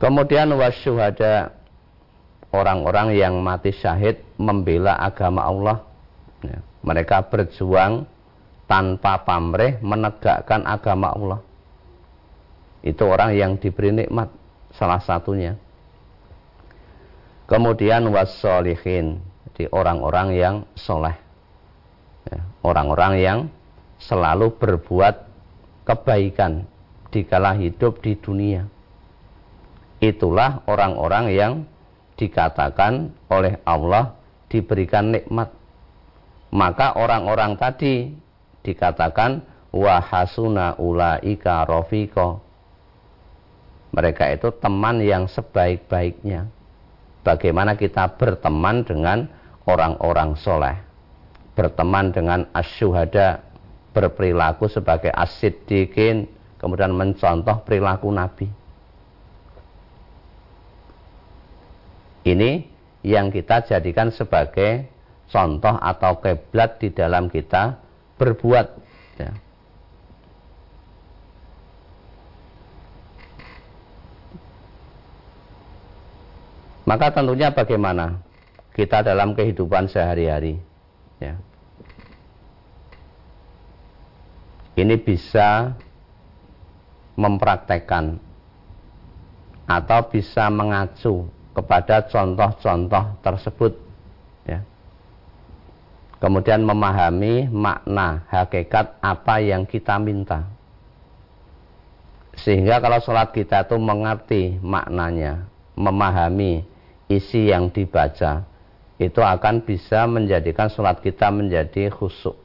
Kemudian 0.00 0.48
wasyuhada 0.56 1.54
orang-orang 2.50 3.16
yang 3.16 3.40
mati 3.40 3.72
syahid 3.72 4.20
membela 4.40 4.96
agama 4.96 5.44
Allah. 5.44 5.76
Ya, 6.44 6.60
mereka 6.84 7.24
berjuang 7.24 8.04
tanpa 8.68 9.22
pamrih 9.24 9.80
menegakkan 9.80 10.64
agama 10.64 11.12
Allah. 11.12 11.40
Itu 12.84 13.08
orang 13.08 13.32
yang 13.32 13.56
diberi 13.56 13.92
nikmat 13.92 14.28
salah 14.76 15.00
satunya. 15.00 15.56
Kemudian 17.48 18.08
wassolihin, 18.08 19.20
jadi 19.52 19.68
orang-orang 19.72 20.28
yang 20.36 20.56
soleh. 20.76 21.16
Ya, 22.28 22.40
orang-orang 22.64 23.12
yang 23.20 23.38
selalu 24.04 24.52
berbuat 24.60 25.14
kebaikan 25.88 26.68
di 27.08 27.24
kala 27.24 27.56
hidup 27.56 28.00
di 28.04 28.16
dunia. 28.18 28.68
Itulah 30.02 30.66
orang-orang 30.68 31.32
yang 31.32 31.52
dikatakan 32.20 33.14
oleh 33.32 33.56
Allah 33.64 34.18
diberikan 34.52 35.14
nikmat. 35.14 35.50
Maka 36.54 36.94
orang-orang 36.94 37.56
tadi 37.58 38.14
dikatakan 38.62 39.42
wahasuna 39.74 40.78
ulaika 40.78 41.66
rofiko. 41.66 42.44
Mereka 43.94 44.24
itu 44.34 44.50
teman 44.58 44.98
yang 45.02 45.30
sebaik-baiknya. 45.30 46.50
Bagaimana 47.22 47.78
kita 47.78 48.18
berteman 48.18 48.82
dengan 48.82 49.30
orang-orang 49.64 50.34
soleh. 50.34 50.76
Berteman 51.54 52.10
dengan 52.10 52.50
asyuhada 52.50 53.53
berperilaku 53.94 54.66
sebagai 54.66 55.14
asidikin 55.14 56.26
kemudian 56.58 56.90
mencontoh 56.90 57.62
perilaku 57.62 58.10
Nabi. 58.10 58.50
Ini 62.24 62.66
yang 63.06 63.30
kita 63.30 63.62
jadikan 63.68 64.10
sebagai 64.10 64.90
contoh 65.30 65.76
atau 65.78 66.18
keblat 66.18 66.82
di 66.82 66.88
dalam 66.90 67.30
kita 67.30 67.78
berbuat 68.16 68.66
ya. 69.20 69.30
maka 76.88 77.12
tentunya 77.12 77.52
bagaimana? 77.52 78.24
Kita 78.74 79.06
dalam 79.06 79.38
kehidupan 79.38 79.86
sehari-hari 79.86 80.58
ya 81.22 81.38
ini 84.74 84.98
bisa 84.98 85.74
mempraktekkan 87.14 88.18
atau 89.64 90.00
bisa 90.10 90.50
mengacu 90.50 91.30
kepada 91.54 92.04
contoh-contoh 92.10 93.04
tersebut 93.22 93.72
ya. 94.44 94.60
kemudian 96.18 96.60
memahami 96.60 97.46
makna 97.48 98.26
hakikat 98.28 98.98
apa 98.98 99.34
yang 99.40 99.62
kita 99.64 99.96
minta 99.96 100.44
sehingga 102.34 102.82
kalau 102.82 102.98
sholat 102.98 103.30
kita 103.30 103.62
itu 103.62 103.78
mengerti 103.78 104.42
maknanya 104.58 105.46
memahami 105.78 106.66
isi 107.06 107.54
yang 107.54 107.70
dibaca 107.70 108.42
itu 108.98 109.22
akan 109.22 109.62
bisa 109.62 110.04
menjadikan 110.10 110.66
sholat 110.66 110.98
kita 110.98 111.30
menjadi 111.30 111.88
khusyuk 111.94 112.43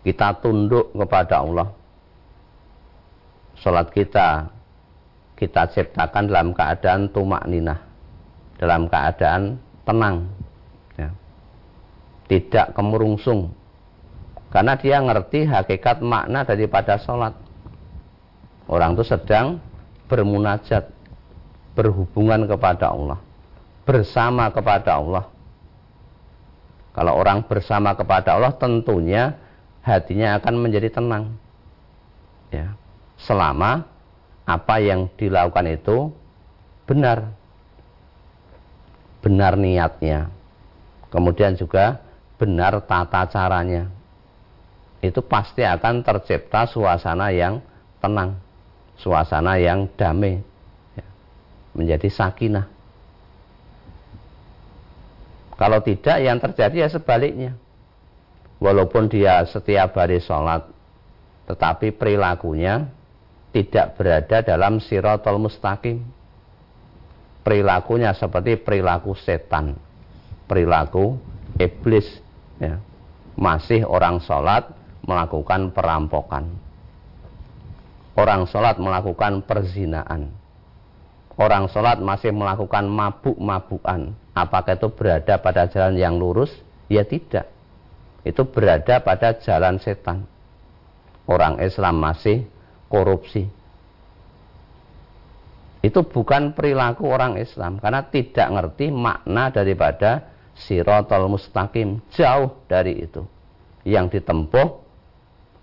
kita 0.00 0.40
tunduk 0.40 0.92
kepada 0.96 1.44
Allah. 1.44 1.68
Salat 3.60 3.92
kita 3.92 4.48
kita 5.40 5.72
ciptakan 5.72 6.28
dalam 6.28 6.52
keadaan 6.52 7.08
tumak 7.08 7.48
ninah, 7.48 7.80
dalam 8.60 8.84
keadaan 8.92 9.56
tenang, 9.88 10.28
ya. 11.00 11.08
tidak 12.28 12.76
kemurungsung, 12.76 13.48
karena 14.52 14.76
dia 14.76 15.00
ngerti 15.00 15.48
hakikat 15.48 16.04
makna 16.04 16.44
daripada 16.44 17.00
sholat. 17.00 17.32
Orang 18.68 19.00
itu 19.00 19.04
sedang 19.08 19.64
bermunajat, 20.12 20.92
berhubungan 21.72 22.44
kepada 22.44 22.92
Allah, 22.92 23.18
bersama 23.88 24.52
kepada 24.52 25.00
Allah. 25.00 25.24
Kalau 26.92 27.16
orang 27.16 27.48
bersama 27.48 27.96
kepada 27.96 28.36
Allah 28.36 28.52
tentunya 28.60 29.40
hatinya 29.84 30.36
akan 30.40 30.54
menjadi 30.60 30.88
tenang. 30.92 31.36
Ya. 32.50 32.74
selama 33.20 33.86
apa 34.42 34.82
yang 34.82 35.06
dilakukan 35.14 35.66
itu 35.70 36.10
benar. 36.88 37.30
Benar 39.20 39.54
niatnya. 39.54 40.32
Kemudian 41.12 41.54
juga 41.54 42.00
benar 42.40 42.80
tata 42.82 43.28
caranya. 43.28 43.86
Itu 45.04 45.20
pasti 45.22 45.62
akan 45.62 46.02
tercipta 46.02 46.66
suasana 46.66 47.30
yang 47.30 47.62
tenang. 48.02 48.40
Suasana 48.98 49.60
yang 49.60 49.86
damai. 49.94 50.40
Ya, 50.96 51.06
menjadi 51.76 52.08
sakinah. 52.08 52.66
Kalau 55.60 55.78
tidak 55.84 56.18
yang 56.24 56.40
terjadi 56.40 56.88
ya 56.88 56.88
sebaliknya 56.88 57.52
walaupun 58.60 59.08
dia 59.08 59.42
setiap 59.48 59.96
hari 59.96 60.20
sholat 60.20 60.68
tetapi 61.50 61.96
perilakunya 61.96 62.86
tidak 63.50 63.98
berada 63.98 64.38
dalam 64.46 64.78
sirotol 64.78 65.42
mustaqim. 65.42 65.98
Perilakunya 67.42 68.14
seperti 68.14 68.60
perilaku 68.60 69.16
setan 69.18 69.74
perilaku 70.46 71.18
iblis 71.58 72.06
ya. 72.62 72.78
masih 73.34 73.82
orang 73.88 74.22
sholat 74.22 74.70
melakukan 75.02 75.70
perampokan. 75.70 76.50
Orang 78.14 78.50
sholat 78.50 78.76
melakukan 78.76 79.46
perzinaan. 79.46 80.34
Orang 81.40 81.72
sholat 81.72 82.02
masih 82.02 82.36
melakukan 82.36 82.84
mabuk-mabukan. 82.84 84.12
Apakah 84.36 84.76
itu 84.76 84.92
berada 84.92 85.40
pada 85.40 85.64
jalan 85.72 85.96
yang 85.96 86.20
lurus? 86.20 86.52
Ya 86.90 87.06
tidak 87.06 87.48
itu 88.26 88.42
berada 88.44 89.00
pada 89.00 89.36
jalan 89.40 89.80
setan 89.80 90.28
orang 91.30 91.62
Islam 91.62 92.02
masih 92.02 92.44
korupsi. 92.90 93.46
Itu 95.80 96.04
bukan 96.04 96.52
perilaku 96.52 97.08
orang 97.08 97.40
Islam 97.40 97.80
karena 97.80 98.04
tidak 98.04 98.48
ngerti 98.52 98.92
makna 98.92 99.48
daripada 99.48 100.28
sirotol 100.52 101.32
mustaqim 101.32 102.04
jauh 102.12 102.60
dari 102.68 103.08
itu. 103.08 103.24
Yang 103.88 104.20
ditempuh 104.20 104.68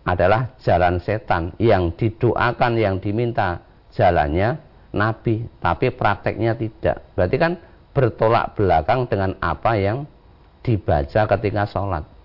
adalah 0.09 0.57
jalan 0.65 0.97
setan 1.03 1.53
yang 1.61 1.93
didoakan 1.93 2.73
yang 2.81 2.97
diminta 2.97 3.61
jalannya 3.93 4.57
Nabi 4.95 5.45
tapi 5.61 5.93
prakteknya 5.93 6.57
tidak. 6.57 7.13
Berarti 7.13 7.37
kan 7.37 7.53
bertolak 7.93 8.57
belakang 8.57 9.05
dengan 9.05 9.37
apa 9.37 9.77
yang 9.77 10.09
dibaca 10.65 11.29
ketika 11.29 11.69
sholat. 11.69 12.16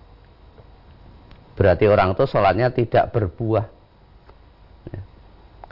Berarti 1.63 1.87
orang 1.87 2.19
itu 2.19 2.27
sholatnya 2.27 2.75
tidak 2.75 3.15
berbuah 3.15 3.71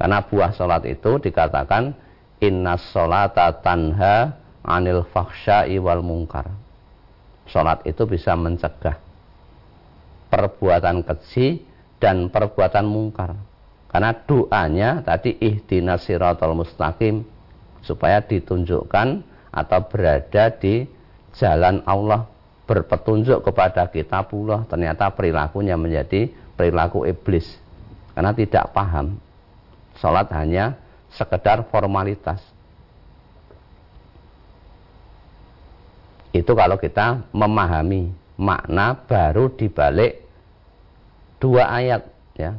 karena 0.01 0.25
buah 0.25 0.57
sholat 0.57 0.89
itu 0.89 1.21
dikatakan 1.21 1.93
inna 2.41 2.81
sholata 2.81 3.53
tanha 3.61 4.33
anil 4.65 5.05
fakhsya'i 5.05 5.77
wal 5.77 6.01
mungkar. 6.01 6.49
Sholat 7.45 7.85
itu 7.85 8.09
bisa 8.09 8.33
mencegah 8.33 8.97
perbuatan 10.33 11.05
keji 11.05 11.69
dan 12.01 12.33
perbuatan 12.33 12.89
mungkar. 12.89 13.37
Karena 13.93 14.17
doanya 14.17 15.05
tadi 15.05 15.37
ihdinas 15.37 16.09
siratal 16.09 16.57
mustaqim 16.57 17.21
supaya 17.85 18.25
ditunjukkan 18.25 19.21
atau 19.53 19.81
berada 19.85 20.49
di 20.57 20.89
jalan 21.37 21.85
Allah 21.85 22.25
berpetunjuk 22.71 23.43
kepada 23.43 23.91
kita 23.91 24.23
pula 24.31 24.63
ternyata 24.71 25.11
perilakunya 25.11 25.75
menjadi 25.75 26.31
perilaku 26.55 27.03
iblis 27.03 27.59
karena 28.15 28.31
tidak 28.31 28.71
paham 28.71 29.19
Sholat 30.01 30.33
hanya 30.33 30.81
sekedar 31.13 31.69
formalitas. 31.69 32.41
Itu 36.33 36.57
kalau 36.57 36.81
kita 36.81 37.29
memahami 37.37 38.09
makna 38.41 38.97
baru 38.97 39.53
dibalik 39.53 40.25
dua 41.37 41.69
ayat 41.69 42.09
ya. 42.33 42.57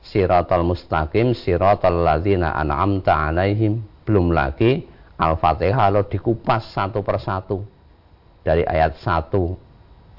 Siratal 0.00 0.64
mustaqim, 0.64 1.36
siratal 1.36 2.00
ladzina 2.00 2.56
an'amta 2.56 3.12
alaihim. 3.28 3.84
Belum 4.08 4.32
lagi 4.32 4.88
Al-Fatihah 5.20 5.92
kalau 5.92 6.08
dikupas 6.08 6.72
satu 6.72 7.04
persatu 7.04 7.60
dari 8.40 8.64
ayat 8.64 8.96
1 9.00 9.32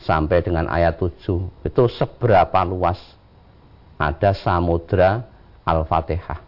sampai 0.01 0.41
dengan 0.41 0.69
ayat 0.69 0.97
7 0.97 1.67
itu 1.67 1.83
seberapa 1.91 2.59
luas? 2.65 2.99
Ada 4.01 4.33
samudra 4.33 5.21
Al-Fatihah. 5.61 6.41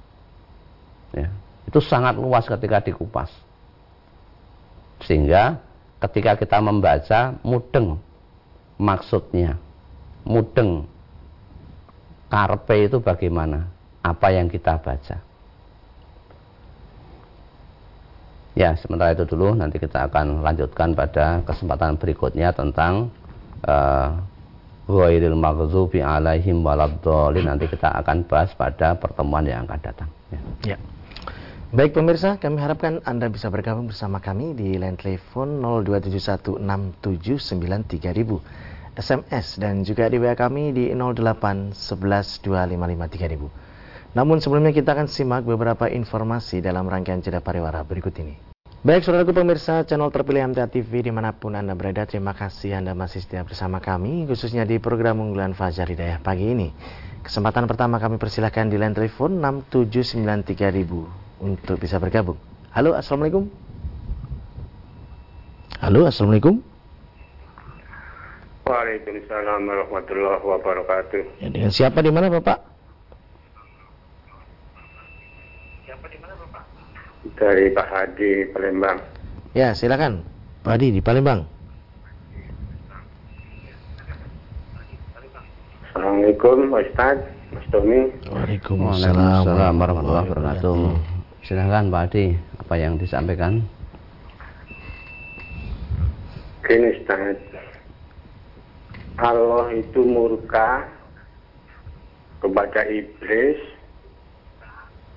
Ya, 1.14 1.30
itu 1.70 1.78
sangat 1.86 2.18
luas 2.18 2.50
ketika 2.50 2.82
dikupas. 2.82 3.30
Sehingga 5.06 5.62
ketika 6.02 6.34
kita 6.34 6.58
membaca 6.58 7.38
mudeng 7.46 8.02
maksudnya. 8.82 9.62
Mudeng. 10.26 10.90
Karpe 12.32 12.90
itu 12.90 12.98
bagaimana? 12.98 13.70
Apa 14.02 14.34
yang 14.34 14.50
kita 14.50 14.82
baca 14.82 15.33
ya 18.54 18.78
sementara 18.78 19.14
itu 19.14 19.26
dulu. 19.30 19.54
Nanti 19.58 19.80
kita 19.82 20.06
akan 20.10 20.46
lanjutkan 20.46 20.96
pada 20.98 21.42
kesempatan 21.46 21.98
berikutnya 21.98 22.54
tentang 22.54 23.10
uh, 23.66 24.10
ghairil 24.90 25.38
maghdubi 25.38 26.02
alaihim 26.02 26.66
waladdallin. 26.66 27.46
Nanti 27.50 27.68
kita 27.70 27.90
akan 28.02 28.26
bahas 28.26 28.54
pada 28.58 28.96
pertemuan 28.98 29.46
yang 29.46 29.66
akan 29.66 29.80
datang. 29.82 30.10
Ya. 30.32 30.40
ya. 30.76 30.78
Baik 31.74 31.98
pemirsa, 31.98 32.38
kami 32.38 32.62
harapkan 32.62 33.02
Anda 33.02 33.34
bisa 33.34 33.50
bergabung 33.50 33.90
bersama 33.90 34.22
kami 34.22 34.54
di 34.54 34.78
line 34.78 34.94
telepon 34.94 35.58
02716793000 35.82 37.02
SMS 38.94 39.58
dan 39.58 39.82
juga 39.82 40.06
di 40.06 40.22
WA 40.22 40.38
kami 40.38 40.70
di 40.70 40.94
08112553000 40.94 43.63
Namun 44.14 44.38
sebelumnya 44.38 44.70
kita 44.70 44.94
akan 44.94 45.10
simak 45.10 45.42
beberapa 45.46 45.90
informasi 45.90 46.62
dalam 46.62 46.86
rangkaian 46.86 47.22
jeda 47.22 47.42
pariwara 47.42 47.82
berikut 47.82 48.14
ini. 48.22 48.38
Baik 48.84 49.08
saudaraku 49.08 49.32
pemirsa 49.32 49.88
channel 49.88 50.12
terpilih 50.12 50.52
MTA 50.52 50.68
TV 50.68 51.08
di 51.08 51.12
mana 51.12 51.32
pun 51.32 51.56
Anda 51.56 51.72
berada, 51.72 52.04
terima 52.04 52.36
kasih 52.36 52.78
Anda 52.84 52.92
masih 52.92 53.24
setia 53.24 53.40
bersama 53.42 53.80
kami, 53.80 54.28
khususnya 54.28 54.68
di 54.68 54.76
program 54.76 55.24
unggulan 55.24 55.56
Fajar 55.56 55.88
Hidayah 55.88 56.20
pagi 56.20 56.52
ini. 56.52 56.68
Kesempatan 57.24 57.64
pertama 57.64 57.96
kami 57.96 58.20
persilahkan 58.20 58.68
di 58.68 58.76
line 58.76 58.92
telepon 58.92 59.40
6793000 59.72 61.40
untuk 61.40 61.80
bisa 61.80 61.96
bergabung. 61.96 62.36
Halo, 62.76 62.92
Assalamualaikum. 63.00 63.48
Halo, 65.80 66.04
Assalamualaikum. 66.04 66.60
Waalaikumsalam 68.68 69.64
warahmatullahi 69.64 70.44
wabarakatuh. 70.44 71.22
Ya, 71.40 71.48
dengan 71.48 71.72
siapa 71.72 72.04
di 72.04 72.12
mana, 72.12 72.28
Bapak? 72.28 72.60
Siapa 75.88 76.06
di 76.12 76.18
mana, 76.20 76.36
Bapak? 76.36 76.64
Dari 77.34 77.74
Pak 77.74 77.88
Hadi 77.90 78.46
Palembang. 78.54 79.02
Ya, 79.58 79.74
silakan. 79.74 80.22
Pak 80.62 80.78
Hadi 80.78 80.94
di 80.94 81.02
Palembang. 81.02 81.50
Assalamualaikum, 85.90 86.74
Ustaz, 86.74 87.18
Mas 87.54 87.66
Tommy. 87.74 88.10
Waalaikumsalam 88.30 89.76
warahmatullahi 89.78 90.26
wabarakatuh. 90.30 90.78
Silahkan 91.46 91.92
Pak 91.92 92.04
Adi, 92.10 92.38
apa 92.62 92.76
yang 92.80 92.96
disampaikan? 92.98 93.62
Gini 96.64 96.96
Ustaz, 96.96 97.38
Allah 99.20 99.68
itu 99.76 100.02
murka 100.08 100.88
kepada 102.40 102.88
iblis 102.88 103.73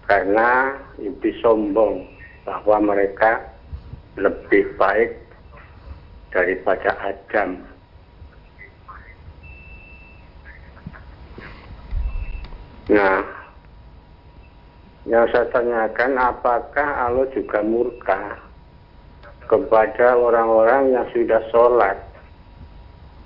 karena 0.07 0.79
iblis 1.03 1.35
sombong 1.42 2.07
bahwa 2.47 2.95
mereka 2.95 3.42
lebih 4.14 4.71
baik 4.79 5.19
daripada 6.31 6.95
Adam. 7.03 7.59
Nah, 12.87 13.19
yang 15.11 15.27
saya 15.35 15.51
tanyakan 15.51 16.19
apakah 16.23 16.87
Allah 17.11 17.27
juga 17.35 17.59
murka 17.66 18.38
kepada 19.51 20.14
orang-orang 20.14 20.95
yang 20.95 21.07
sudah 21.11 21.42
sholat 21.51 21.99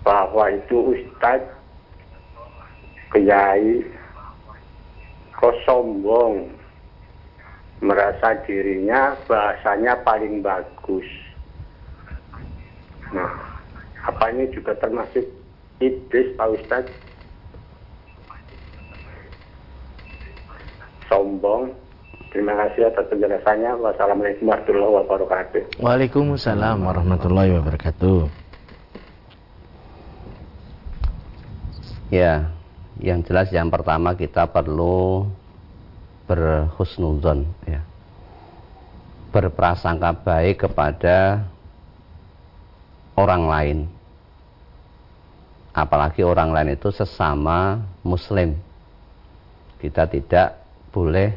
bahwa 0.00 0.48
itu 0.48 0.96
ustadz 0.96 1.48
kiai 3.12 3.84
kok 5.36 5.56
sombong 5.64 6.59
merasa 7.80 8.36
dirinya 8.44 9.16
bahasanya 9.24 9.96
paling 10.04 10.44
bagus 10.44 11.06
nah 13.10 13.32
apa 14.04 14.32
ini 14.32 14.48
juga 14.54 14.76
termasuk 14.78 15.24
iblis 15.80 16.32
Pak 16.36 16.48
Ustadz 16.56 17.10
sombong. 21.10 21.74
Terima 22.30 22.54
kasih 22.54 22.86
atas 22.86 23.10
penjelasannya. 23.10 23.74
Wassalamualaikum 23.82 24.46
warahmatullahi 24.46 24.94
wabarakatuh. 25.02 25.62
Waalaikumsalam 25.82 26.78
warahmatullahi 26.78 27.50
wabarakatuh. 27.58 28.30
Ya, 32.14 32.54
yang 33.02 33.26
jelas 33.26 33.50
yang 33.50 33.66
pertama 33.66 34.14
kita 34.14 34.46
perlu 34.46 35.26
berhusnuzon 36.30 37.42
ya. 37.66 37.82
Berprasangka 39.34 40.14
baik 40.22 40.62
kepada 40.62 41.42
orang 43.18 43.42
lain. 43.50 43.78
Apalagi 45.74 46.22
orang 46.22 46.54
lain 46.54 46.78
itu 46.78 46.94
sesama 46.94 47.82
muslim. 48.06 48.54
Kita 49.82 50.06
tidak 50.06 50.58
boleh 50.94 51.34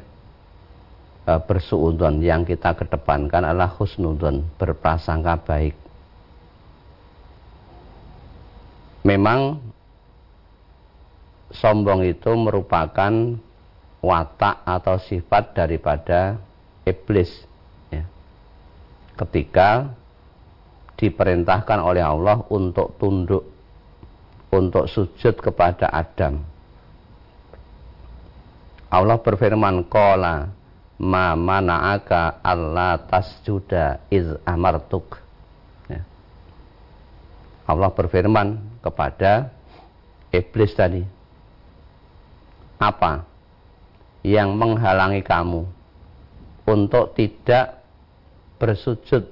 uh, 1.26 1.42
bersuudon. 1.42 2.22
Yang 2.22 2.58
kita 2.58 2.78
kedepankan 2.78 3.46
adalah 3.46 3.74
husnudon, 3.78 4.46
berprasangka 4.58 5.38
baik. 5.42 5.76
Memang 9.06 9.62
sombong 11.54 12.08
itu 12.10 12.34
merupakan 12.34 13.14
watak 14.04 14.68
atau 14.68 15.00
sifat 15.00 15.56
daripada 15.56 16.36
iblis 16.84 17.32
ya. 17.88 18.04
ketika 19.24 19.96
diperintahkan 21.00 21.80
oleh 21.80 22.04
Allah 22.04 22.44
untuk 22.52 23.00
tunduk 23.00 23.48
untuk 24.52 24.92
sujud 24.92 25.40
kepada 25.40 25.88
Adam 25.88 26.44
Allah 28.92 29.18
berfirman 29.18 29.88
qala 29.88 30.52
ma 31.00 31.34
mana'aka 31.34 32.44
alla 32.44 33.00
tasjuda 33.08 34.06
iz 34.12 34.36
amartuk 34.44 35.18
ya. 35.88 36.04
Allah 37.66 37.90
berfirman 37.90 38.60
kepada 38.84 39.48
iblis 40.30 40.76
tadi 40.76 41.02
apa 42.78 43.33
yang 44.24 44.56
menghalangi 44.56 45.20
kamu 45.20 45.68
untuk 46.64 47.12
tidak 47.14 47.84
bersujud 48.56 49.28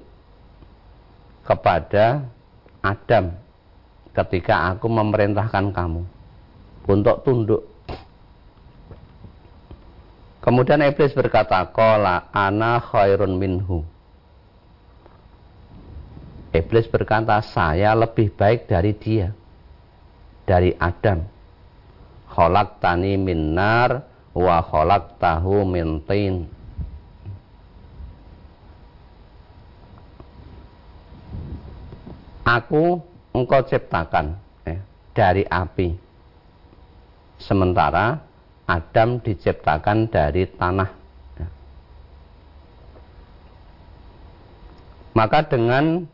kepada 1.48 2.28
Adam 2.84 3.32
ketika 4.12 4.76
aku 4.76 4.86
memerintahkan 4.92 5.72
kamu 5.72 6.04
untuk 6.84 7.24
tunduk. 7.24 7.62
Kemudian 10.44 10.84
iblis 10.84 11.16
berkata, 11.16 11.62
"Qala 11.72 12.28
ana 12.34 12.82
khairun 12.82 13.38
minhu." 13.38 13.86
Iblis 16.52 16.84
berkata, 16.90 17.40
"Saya 17.40 17.96
lebih 17.96 18.28
baik 18.34 18.68
dari 18.68 18.92
dia." 18.92 19.32
Dari 20.42 20.74
Adam. 20.76 21.22
Khalaqtani 22.26 23.14
min 23.14 23.54
nar 23.54 24.11
wa 24.32 24.64
tahu 25.20 25.64
min 25.68 26.00
tin 26.08 26.48
Aku 32.42 32.98
engkau 33.30 33.62
ciptakan 33.62 34.34
eh, 34.66 34.82
dari 35.14 35.46
api. 35.46 35.94
Sementara 37.38 38.18
Adam 38.66 39.22
diciptakan 39.22 40.10
dari 40.10 40.46
tanah. 40.50 40.90
Ya. 41.38 41.46
Maka 45.14 45.46
dengan 45.46 46.06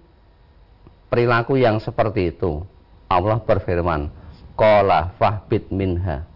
perilaku 1.08 1.56
yang 1.56 1.80
seperti 1.80 2.32
itu, 2.36 2.60
Allah 3.08 3.40
berfirman, 3.40 4.12
"Qala 4.52 5.16
fahbit 5.16 5.72
minha." 5.72 6.28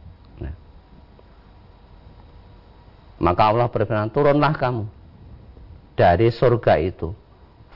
Maka 3.23 3.55
Allah 3.55 3.71
berfirman, 3.71 4.11
turunlah 4.11 4.51
kamu 4.59 4.85
dari 5.95 6.35
surga 6.35 6.75
itu. 6.83 7.15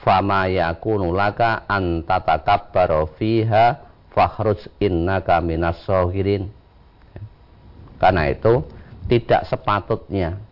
Fama 0.02 0.50
yakunu 0.50 1.14
laka 1.14 1.62
an 1.70 2.02
tatakabbaru 2.02 3.14
fiha 3.14 3.78
fakhruj 4.10 4.66
innaka 4.82 5.38
minas 5.38 5.86
sohirin. 5.86 6.50
Karena 8.02 8.26
itu 8.26 8.66
tidak 9.06 9.46
sepatutnya 9.46 10.42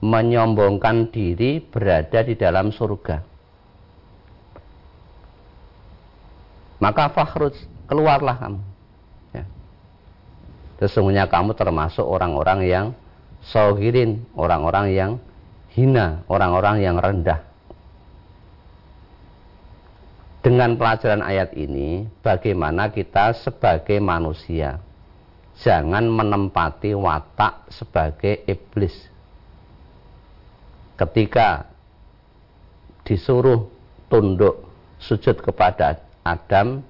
menyombongkan 0.00 1.12
diri 1.12 1.60
berada 1.60 2.24
di 2.24 2.34
dalam 2.34 2.72
surga. 2.72 3.20
Maka 6.80 7.12
fakhruj 7.12 7.60
keluarlah 7.84 8.40
kamu. 8.40 8.60
Ya. 9.36 9.44
Sesungguhnya 10.80 11.28
kamu 11.28 11.52
termasuk 11.52 12.08
orang-orang 12.08 12.64
yang 12.64 12.86
sohirin, 13.44 14.28
orang-orang 14.36 14.86
yang 14.92 15.10
hina, 15.72 16.22
orang-orang 16.28 16.84
yang 16.84 16.96
rendah. 17.00 17.40
Dengan 20.40 20.80
pelajaran 20.80 21.20
ayat 21.20 21.52
ini, 21.52 22.08
bagaimana 22.24 22.88
kita 22.88 23.36
sebagai 23.36 24.00
manusia 24.00 24.80
jangan 25.60 26.08
menempati 26.08 26.96
watak 26.96 27.68
sebagai 27.68 28.40
iblis. 28.48 28.96
Ketika 30.96 31.68
disuruh 33.04 33.68
tunduk 34.08 34.64
sujud 34.96 35.44
kepada 35.44 36.00
Adam, 36.24 36.80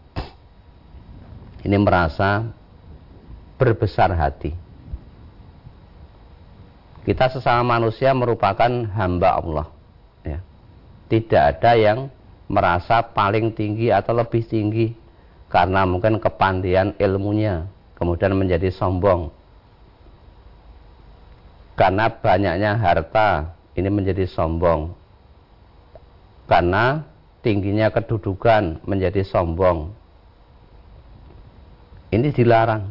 ini 1.67 1.77
merasa 1.79 2.47
berbesar 3.59 4.15
hati 4.15 4.70
kita 7.05 7.33
sesama 7.33 7.81
manusia 7.81 8.13
merupakan 8.13 8.69
hamba 8.93 9.29
Allah. 9.41 9.67
Ya. 10.21 10.39
Tidak 11.09 11.43
ada 11.57 11.73
yang 11.75 11.99
merasa 12.51 13.01
paling 13.01 13.55
tinggi 13.57 13.89
atau 13.89 14.13
lebih 14.13 14.45
tinggi 14.45 14.93
karena 15.51 15.83
mungkin 15.83 16.23
kepandian 16.23 16.95
ilmunya, 17.01 17.67
kemudian 17.99 18.37
menjadi 18.39 18.71
sombong. 18.71 19.35
Karena 21.75 22.13
banyaknya 22.13 22.77
harta, 22.77 23.57
ini 23.73 23.89
menjadi 23.89 24.29
sombong. 24.29 24.93
Karena 26.45 27.03
tingginya 27.41 27.89
kedudukan 27.89 28.85
menjadi 28.85 29.25
sombong. 29.25 29.91
Ini 32.13 32.29
dilarang. 32.35 32.91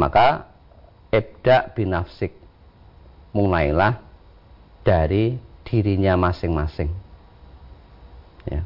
Maka 0.00 0.49
ibda 1.10 1.74
binafsik. 1.74 2.32
Mulailah 3.30 4.02
dari 4.82 5.38
dirinya 5.62 6.18
masing-masing. 6.18 6.90
Ya. 8.48 8.64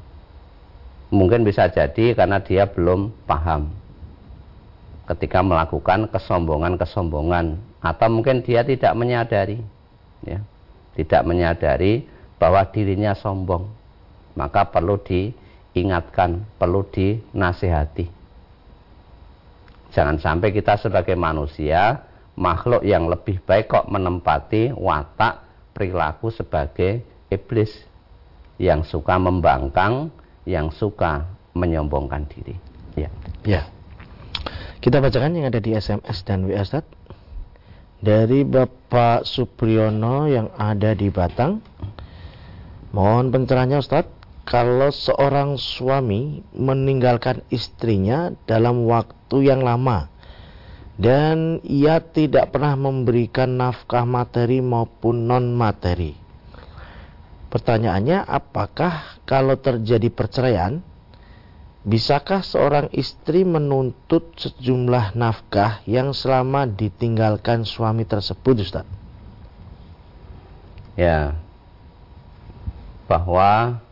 mungkin 1.10 1.42
bisa 1.42 1.66
jadi 1.68 2.14
karena 2.16 2.40
dia 2.40 2.64
belum 2.64 3.12
paham. 3.28 3.68
Ketika 5.04 5.44
melakukan 5.44 6.08
kesombongan-kesombongan. 6.08 7.60
Atau 7.84 8.08
mungkin 8.08 8.40
dia 8.40 8.64
tidak 8.64 8.96
menyadari. 8.96 9.60
Ya. 10.24 10.40
Tidak 10.96 11.22
menyadari 11.28 12.08
bahwa 12.40 12.64
dirinya 12.72 13.12
sombong. 13.12 13.68
Maka 14.32 14.64
perlu 14.72 14.96
diingatkan 15.04 16.48
perlu 16.56 16.88
dinasihati. 16.88 18.08
Jangan 19.92 20.18
sampai 20.18 20.50
kita 20.50 20.80
sebagai 20.80 21.14
manusia 21.14 22.02
makhluk 22.34 22.82
yang 22.82 23.06
lebih 23.06 23.38
baik 23.46 23.70
kok 23.70 23.86
menempati 23.86 24.74
watak 24.74 25.42
perilaku 25.74 26.30
sebagai 26.30 27.02
iblis 27.30 27.70
yang 28.58 28.86
suka 28.86 29.18
membangkang, 29.18 30.14
yang 30.46 30.70
suka 30.70 31.26
menyombongkan 31.54 32.26
diri. 32.30 32.54
Ya. 32.94 33.10
Ya. 33.42 33.62
Kita 34.78 35.02
bacakan 35.02 35.34
yang 35.34 35.50
ada 35.50 35.58
di 35.58 35.74
SMS 35.74 36.22
dan 36.22 36.46
WA 36.46 36.62
Ustaz. 36.62 36.86
Dari 38.04 38.44
Bapak 38.44 39.24
Supriyono 39.24 40.28
yang 40.28 40.52
ada 40.60 40.92
di 40.92 41.08
Batang. 41.08 41.64
Mohon 42.92 43.32
pencerahannya 43.32 43.80
Ustaz. 43.80 44.06
Kalau 44.44 44.92
seorang 44.92 45.56
suami 45.56 46.44
meninggalkan 46.52 47.40
istrinya 47.48 48.28
dalam 48.44 48.84
waktu 48.84 49.48
yang 49.48 49.64
lama 49.64 50.12
dan 50.94 51.58
ia 51.66 51.98
tidak 51.98 52.54
pernah 52.54 52.78
memberikan 52.78 53.50
nafkah 53.50 54.06
materi 54.06 54.62
maupun 54.62 55.26
non 55.26 55.50
materi. 55.54 56.14
Pertanyaannya, 57.50 58.26
apakah 58.26 59.22
kalau 59.26 59.54
terjadi 59.58 60.10
perceraian, 60.10 60.82
Bisakah 61.84 62.40
seorang 62.40 62.88
istri 62.96 63.44
menuntut 63.44 64.32
sejumlah 64.40 65.12
nafkah 65.12 65.84
yang 65.84 66.16
selama 66.16 66.64
ditinggalkan 66.64 67.68
suami 67.68 68.08
tersebut, 68.08 68.64
Ustaz? 68.64 68.88
Ya, 70.96 71.36
bahwa 73.04 73.84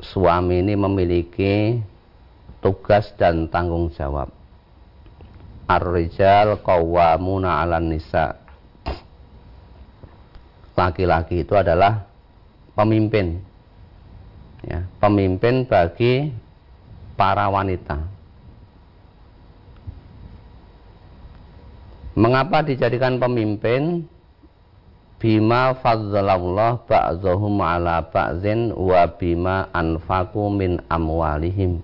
suami 0.00 0.64
ini 0.64 0.80
memiliki 0.80 1.84
tugas 2.64 3.12
dan 3.20 3.52
tanggung 3.52 3.92
jawab. 3.92 4.32
Ar-rijal 5.68 6.60
qawwamuna 6.60 7.62
'alan 7.62 7.92
nisa. 7.92 8.38
Laki-laki 10.72 11.44
itu 11.44 11.52
adalah 11.52 12.08
pemimpin 12.72 13.38
ya, 14.64 14.82
pemimpin 14.98 15.68
bagi 15.68 16.32
para 17.14 17.46
wanita. 17.52 17.98
Mengapa 22.12 22.60
dijadikan 22.60 23.16
pemimpin? 23.16 24.04
Bima 25.22 25.78
fadzalallah 25.78 26.82
ba'dhum 26.82 27.62
ala 27.62 28.02
ba'zin 28.10 28.74
wa 28.74 29.06
bima 29.06 29.70
anfaku 29.70 30.50
min 30.50 30.82
amwalihim. 30.90 31.78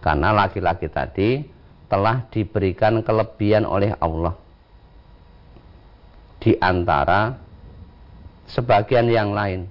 Karena 0.00 0.32
laki-laki 0.32 0.88
tadi 0.88 1.44
telah 1.86 2.26
diberikan 2.34 3.02
kelebihan 3.02 3.62
oleh 3.62 3.94
Allah 4.02 4.34
di 6.42 6.54
antara 6.58 7.38
sebagian 8.50 9.10
yang 9.10 9.34
lain. 9.34 9.66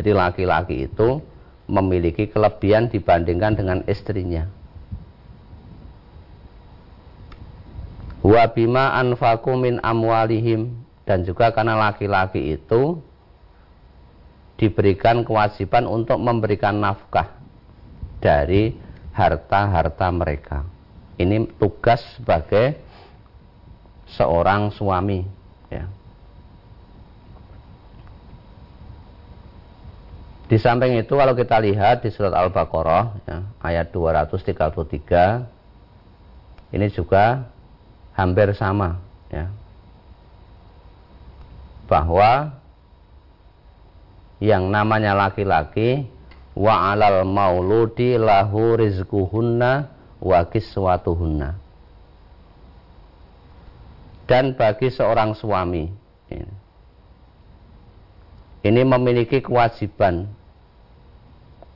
Jadi 0.00 0.10
laki-laki 0.16 0.88
itu 0.88 1.20
memiliki 1.68 2.24
kelebihan 2.28 2.88
dibandingkan 2.88 3.52
dengan 3.52 3.78
istrinya. 3.84 4.48
Wa 8.20 8.48
bima 8.52 8.96
anfaku 8.96 9.56
amwalihim 9.80 10.76
dan 11.08 11.24
juga 11.24 11.52
karena 11.52 11.76
laki-laki 11.76 12.56
itu 12.56 13.00
diberikan 14.60 15.24
kewajiban 15.24 15.88
untuk 15.88 16.20
memberikan 16.20 16.76
nafkah 16.76 17.32
dari 18.20 18.76
harta-harta 19.20 20.08
mereka. 20.08 20.64
Ini 21.20 21.44
tugas 21.60 22.00
sebagai 22.16 22.80
seorang 24.16 24.72
suami, 24.72 25.20
ya. 25.68 25.84
Di 30.48 30.56
samping 30.58 30.98
itu 30.98 31.14
kalau 31.14 31.36
kita 31.36 31.60
lihat 31.62 32.02
di 32.02 32.10
surat 32.10 32.34
Al-Baqarah 32.34 33.22
ya, 33.22 33.46
ayat 33.62 33.94
233 33.94 35.46
ini 36.74 36.90
juga 36.90 37.46
hampir 38.18 38.50
sama 38.58 38.98
ya. 39.30 39.46
Bahwa 41.86 42.50
yang 44.42 44.74
namanya 44.74 45.14
laki-laki 45.14 46.10
wa 46.60 46.92
alal 46.92 47.24
mauludi 47.24 48.20
lahu 48.20 48.76
rizquhunna 48.76 49.88
wa 50.20 50.40
kiswatuhunna. 50.44 51.56
Dan 54.28 54.52
bagi 54.54 54.92
seorang 54.92 55.32
suami 55.32 55.88
ini 58.60 58.82
memiliki 58.84 59.40
kewajiban 59.40 60.28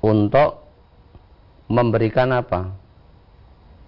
untuk 0.05 0.61
memberikan 1.65 2.29
apa? 2.37 2.77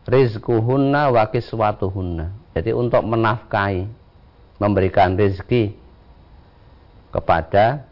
Rizkuhunna 0.08 1.12
wa 1.12 1.28
kiswatuhunna. 1.28 2.32
Jadi 2.56 2.72
untuk 2.72 3.04
menafkahi, 3.04 3.84
memberikan 4.56 5.12
rezeki 5.12 5.76
kepada 7.12 7.84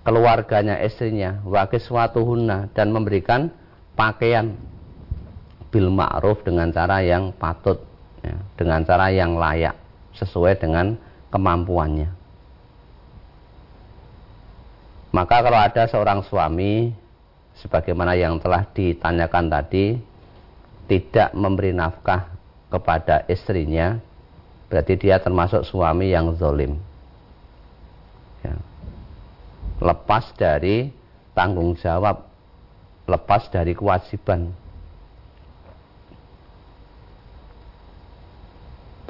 keluarganya 0.00 0.80
istrinya 0.80 1.44
wa 1.44 1.68
kiswatuhunna 1.68 2.72
dan 2.72 2.88
memberikan 2.88 3.52
pakaian 3.94 4.56
bil 5.70 5.92
ma'ruf 5.92 6.42
dengan 6.42 6.72
cara 6.72 7.04
yang 7.04 7.30
patut 7.36 7.84
ya, 8.24 8.34
dengan 8.56 8.82
cara 8.82 9.12
yang 9.12 9.36
layak 9.38 9.76
sesuai 10.16 10.58
dengan 10.58 10.98
kemampuannya. 11.30 12.10
Maka 15.10 15.36
kalau 15.42 15.58
ada 15.58 15.82
seorang 15.90 16.22
suami 16.26 16.94
sebagaimana 17.58 18.14
yang 18.14 18.38
telah 18.38 18.66
ditanyakan 18.70 19.46
tadi 19.50 19.98
tidak 20.86 21.34
memberi 21.34 21.74
nafkah 21.74 22.30
kepada 22.70 23.26
istrinya 23.26 23.98
berarti 24.70 24.94
dia 24.94 25.18
termasuk 25.18 25.66
suami 25.66 26.14
yang 26.14 26.30
zolim. 26.38 26.78
Lepas 29.80 30.30
dari 30.36 30.92
tanggung 31.32 31.74
jawab. 31.80 32.28
Lepas 33.10 33.50
dari 33.50 33.74
kewajiban. 33.74 34.54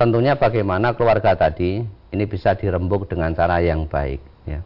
Tentunya 0.00 0.32
bagaimana 0.32 0.96
keluarga 0.96 1.36
tadi 1.36 1.84
ini 1.84 2.24
bisa 2.24 2.56
dirembuk 2.56 3.04
dengan 3.04 3.36
cara 3.36 3.60
yang 3.60 3.84
baik 3.84 4.24
ya. 4.48 4.64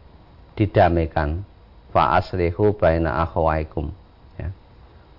Didamaikan. 0.55 1.43
Fa 1.91 2.15
aslihu 2.15 2.75
baina 2.75 3.23
akhwaikum 3.23 3.91
ya. 4.39 4.51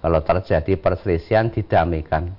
kalau 0.01 0.21
terjadi 0.25 0.81
perselisihan 0.81 1.53
didamaikan. 1.53 2.33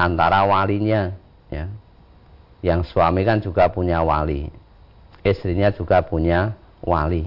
Antara 0.00 0.48
walinya 0.48 1.12
ya. 1.52 1.68
Yang 2.64 2.88
suami 2.96 3.20
kan 3.28 3.44
juga 3.44 3.68
punya 3.68 4.00
wali 4.00 4.48
istrinya 5.26 5.74
juga 5.74 6.02
punya 6.06 6.54
wali. 6.82 7.26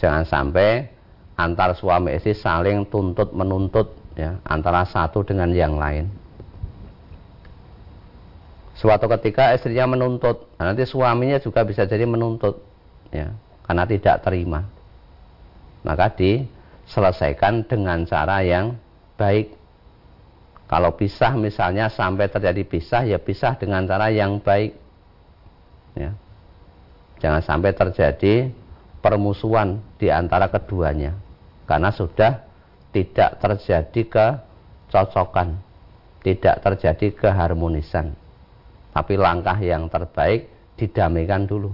Jangan 0.00 0.24
sampai 0.28 0.88
antar 1.36 1.76
suami 1.76 2.16
istri 2.16 2.32
saling 2.32 2.88
tuntut 2.88 3.32
menuntut 3.36 3.92
ya 4.16 4.40
antara 4.44 4.88
satu 4.88 5.20
dengan 5.24 5.52
yang 5.52 5.76
lain. 5.76 6.08
Suatu 8.76 9.08
ketika 9.08 9.56
istrinya 9.56 9.88
menuntut 9.88 10.52
nah, 10.60 10.72
nanti 10.72 10.84
suaminya 10.84 11.40
juga 11.40 11.64
bisa 11.64 11.88
jadi 11.88 12.04
menuntut 12.04 12.60
ya 13.12 13.32
karena 13.64 13.84
tidak 13.88 14.20
terima. 14.24 14.68
Maka 15.80 16.12
diselesaikan 16.12 17.64
dengan 17.64 18.04
cara 18.04 18.44
yang 18.44 18.76
baik. 19.16 19.54
Kalau 20.66 20.98
pisah 20.98 21.38
misalnya 21.38 21.86
sampai 21.86 22.26
terjadi 22.26 22.66
pisah 22.66 23.06
ya 23.06 23.22
pisah 23.22 23.54
dengan 23.54 23.86
cara 23.86 24.10
yang 24.10 24.42
baik 24.42 24.74
ya 25.94 26.10
jangan 27.22 27.42
sampai 27.42 27.72
terjadi 27.72 28.50
permusuhan 29.00 29.80
di 29.96 30.12
antara 30.12 30.50
keduanya 30.50 31.16
karena 31.64 31.90
sudah 31.92 32.44
tidak 32.90 33.38
terjadi 33.40 34.00
kecocokan 34.08 35.56
tidak 36.26 36.58
terjadi 36.64 37.06
keharmonisan 37.14 38.16
tapi 38.96 39.20
langkah 39.20 39.60
yang 39.60 39.92
terbaik 39.92 40.48
didamaikan 40.80 41.44
dulu. 41.44 41.68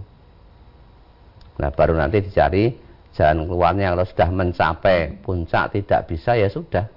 Nah 1.62 1.71
baru 1.71 1.95
nanti 1.95 2.19
dicari 2.19 2.75
jalan 3.14 3.47
keluarnya 3.47 3.95
kalau 3.95 4.03
sudah 4.03 4.29
mencapai 4.35 5.23
puncak 5.23 5.71
tidak 5.79 6.11
bisa 6.11 6.35
ya 6.35 6.51
sudah. 6.51 6.91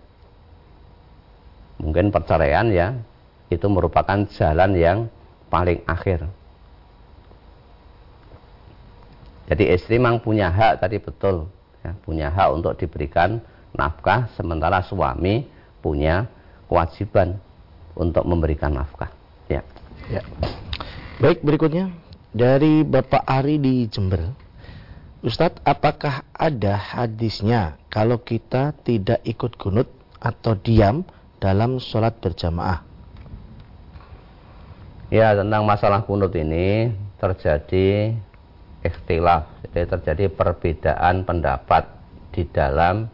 Mungkin 1.78 2.10
perceraian 2.10 2.74
ya 2.74 2.98
itu 3.54 3.70
merupakan 3.70 4.26
jalan 4.34 4.72
yang 4.74 4.98
paling 5.54 5.86
akhir. 5.86 6.26
Jadi 9.46 9.64
istri 9.70 10.02
memang 10.02 10.22
punya 10.22 10.50
hak 10.50 10.82
tadi 10.82 10.98
betul, 10.98 11.46
ya, 11.86 11.94
punya 12.02 12.28
hak 12.34 12.50
untuk 12.50 12.74
diberikan 12.82 13.38
nafkah, 13.78 14.32
sementara 14.34 14.82
suami 14.82 15.46
punya 15.86 16.26
kewajiban 16.66 17.38
untuk 17.94 18.26
memberikan 18.26 18.74
nafkah. 18.74 19.14
Ya. 19.46 19.62
Ya. 20.10 20.26
Baik, 21.22 21.46
berikutnya 21.46 21.94
dari 22.34 22.82
Bapak 22.82 23.22
Ari 23.24 23.62
di 23.62 23.86
Jember. 23.86 24.34
Ustadz, 25.26 25.62
apakah 25.66 26.26
ada 26.34 26.78
hadisnya 26.78 27.82
kalau 27.90 28.22
kita 28.22 28.74
tidak 28.86 29.22
ikut 29.26 29.58
gunut 29.58 29.90
atau 30.22 30.54
diam 30.54 31.02
dalam 31.42 31.82
sholat 31.82 32.18
berjamaah? 32.22 32.86
Ya, 35.14 35.38
tentang 35.38 35.66
masalah 35.66 36.02
kunut 36.06 36.34
ini 36.34 36.94
terjadi 37.22 38.18
ikhtilaf, 38.86 39.50
jadi 39.74 39.90
terjadi 39.90 40.26
perbedaan 40.30 41.26
pendapat 41.26 41.90
di 42.30 42.46
dalam 42.46 43.10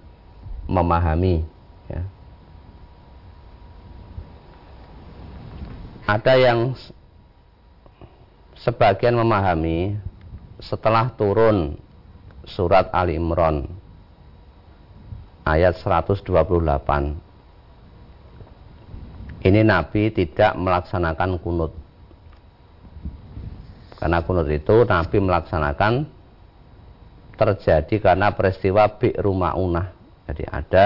memahami. 0.68 1.48
Ya. 1.88 2.04
ada 6.12 6.34
yang 6.36 6.76
sebagian 8.60 9.16
memahami 9.16 9.96
setelah 10.60 11.08
turun 11.16 11.80
surat 12.44 12.92
Ali 12.92 13.16
Imran 13.16 13.64
ayat 15.48 15.80
128 15.80 16.28
ini 19.42 19.62
Nabi 19.64 20.12
tidak 20.14 20.52
melaksanakan 20.60 21.40
kunut 21.40 21.72
karena 24.02 24.26
kunut 24.26 24.50
itu 24.50 24.82
Nabi 24.90 25.18
melaksanakan 25.22 26.10
terjadi 27.38 27.96
karena 28.02 28.34
peristiwa 28.34 28.90
Bi'ru 28.98 29.38
Ma'unah 29.38 29.94
jadi 30.26 30.44
ada 30.50 30.86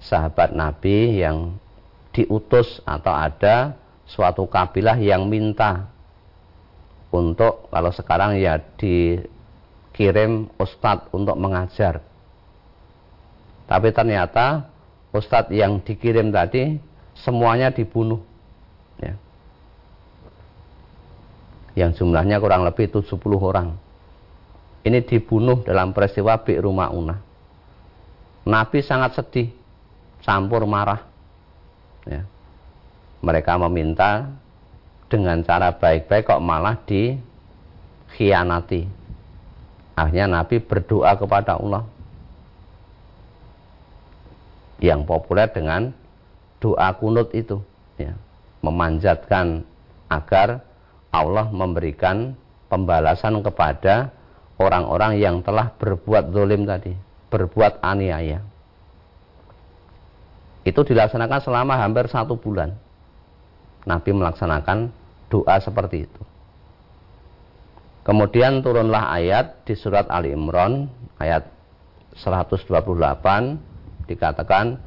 sahabat 0.00 0.56
Nabi 0.56 1.20
yang 1.20 1.58
diutus 2.14 2.80
atau 2.86 3.12
ada 3.12 3.76
suatu 4.08 4.48
kabilah 4.48 4.96
yang 4.96 5.28
minta 5.28 5.90
untuk 7.08 7.68
kalau 7.72 7.90
sekarang 7.92 8.36
ya 8.40 8.60
dikirim 8.78 10.52
ustadz 10.60 11.08
untuk 11.10 11.36
mengajar. 11.40 12.04
Tapi 13.68 13.88
ternyata 13.92 14.68
ustadz 15.12 15.52
yang 15.52 15.80
dikirim 15.84 16.32
tadi 16.32 16.80
semuanya 17.16 17.72
dibunuh. 17.72 18.20
Ya. 19.00 19.16
Yang 21.78 22.02
jumlahnya 22.02 22.42
kurang 22.42 22.66
lebih 22.66 22.90
70 22.90 23.22
orang. 23.38 23.78
Ini 24.82 24.98
dibunuh 25.06 25.62
dalam 25.62 25.94
peristiwa 25.94 26.34
Bi'ru 26.42 26.74
Ma'unah. 26.74 27.22
Nabi 28.42 28.82
sangat 28.82 29.14
sedih, 29.14 29.54
campur 30.26 30.66
marah. 30.66 31.06
Ya. 32.02 32.26
Mereka 33.22 33.54
meminta 33.62 34.26
dengan 35.06 35.38
cara 35.46 35.70
baik-baik 35.70 36.26
kok 36.26 36.42
malah 36.42 36.82
dikhianati. 36.82 38.90
Akhirnya 39.94 40.26
Nabi 40.26 40.58
berdoa 40.58 41.14
kepada 41.14 41.62
Allah. 41.62 41.86
Yang 44.82 45.06
populer 45.06 45.46
dengan 45.46 45.94
doa 46.58 46.90
kunut 46.98 47.30
itu. 47.38 47.62
Ya. 48.02 48.18
Memanjatkan 48.66 49.62
agar 50.10 50.66
Allah 51.08 51.48
memberikan 51.48 52.36
pembalasan 52.68 53.40
kepada 53.40 54.12
orang-orang 54.60 55.16
yang 55.16 55.40
telah 55.40 55.72
berbuat 55.76 56.30
zolim 56.34 56.68
tadi. 56.68 56.92
Berbuat 57.28 57.84
aniaya. 57.84 58.40
Itu 60.64 60.84
dilaksanakan 60.84 61.40
selama 61.40 61.80
hampir 61.80 62.08
satu 62.08 62.36
bulan. 62.36 62.76
Nabi 63.88 64.10
melaksanakan 64.12 64.92
doa 65.32 65.56
seperti 65.60 66.04
itu. 66.04 66.22
Kemudian 68.04 68.64
turunlah 68.64 69.12
ayat 69.12 69.68
di 69.68 69.76
surat 69.76 70.08
Ali 70.08 70.32
Imran 70.32 70.88
ayat 71.20 71.44
128 72.16 72.72
dikatakan 74.08 74.80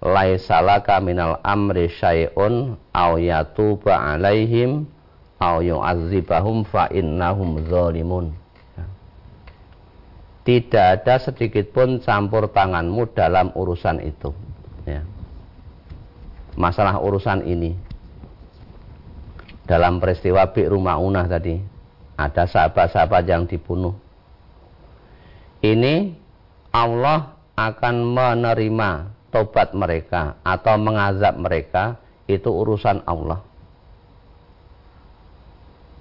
laisalaka 0.00 0.96
minal 1.04 1.40
amri 1.44 1.92
syai'un 1.92 2.80
aw 2.92 3.20
yatuba 3.20 4.00
alaihim 4.16 4.88
aw 5.44 5.60
yu'adzibahum 5.60 6.64
fa 6.64 6.88
innahum 6.88 7.60
zalimun. 7.68 8.32
Tidak 10.44 11.00
ada 11.00 11.16
sedikit 11.20 11.72
pun 11.72 12.00
campur 12.00 12.48
tanganmu 12.52 13.12
dalam 13.16 13.52
urusan 13.56 14.00
itu. 14.04 14.32
Ya. 14.84 15.04
Masalah 16.56 17.00
urusan 17.00 17.44
ini 17.48 17.72
dalam 19.64 20.00
peristiwa 20.00 20.44
Bi'ru 20.52 20.76
Ma'unah 20.76 21.24
tadi 21.24 21.56
ada 22.20 22.44
sahabat-sahabat 22.44 23.24
yang 23.24 23.48
dibunuh 23.48 23.96
ini 25.64 26.12
Allah 26.68 27.40
akan 27.56 28.04
menerima 28.12 28.90
tobat 29.32 29.72
mereka 29.72 30.36
atau 30.44 30.76
mengazab 30.76 31.40
mereka 31.40 31.96
itu 32.28 32.52
urusan 32.52 33.02
Allah 33.08 33.40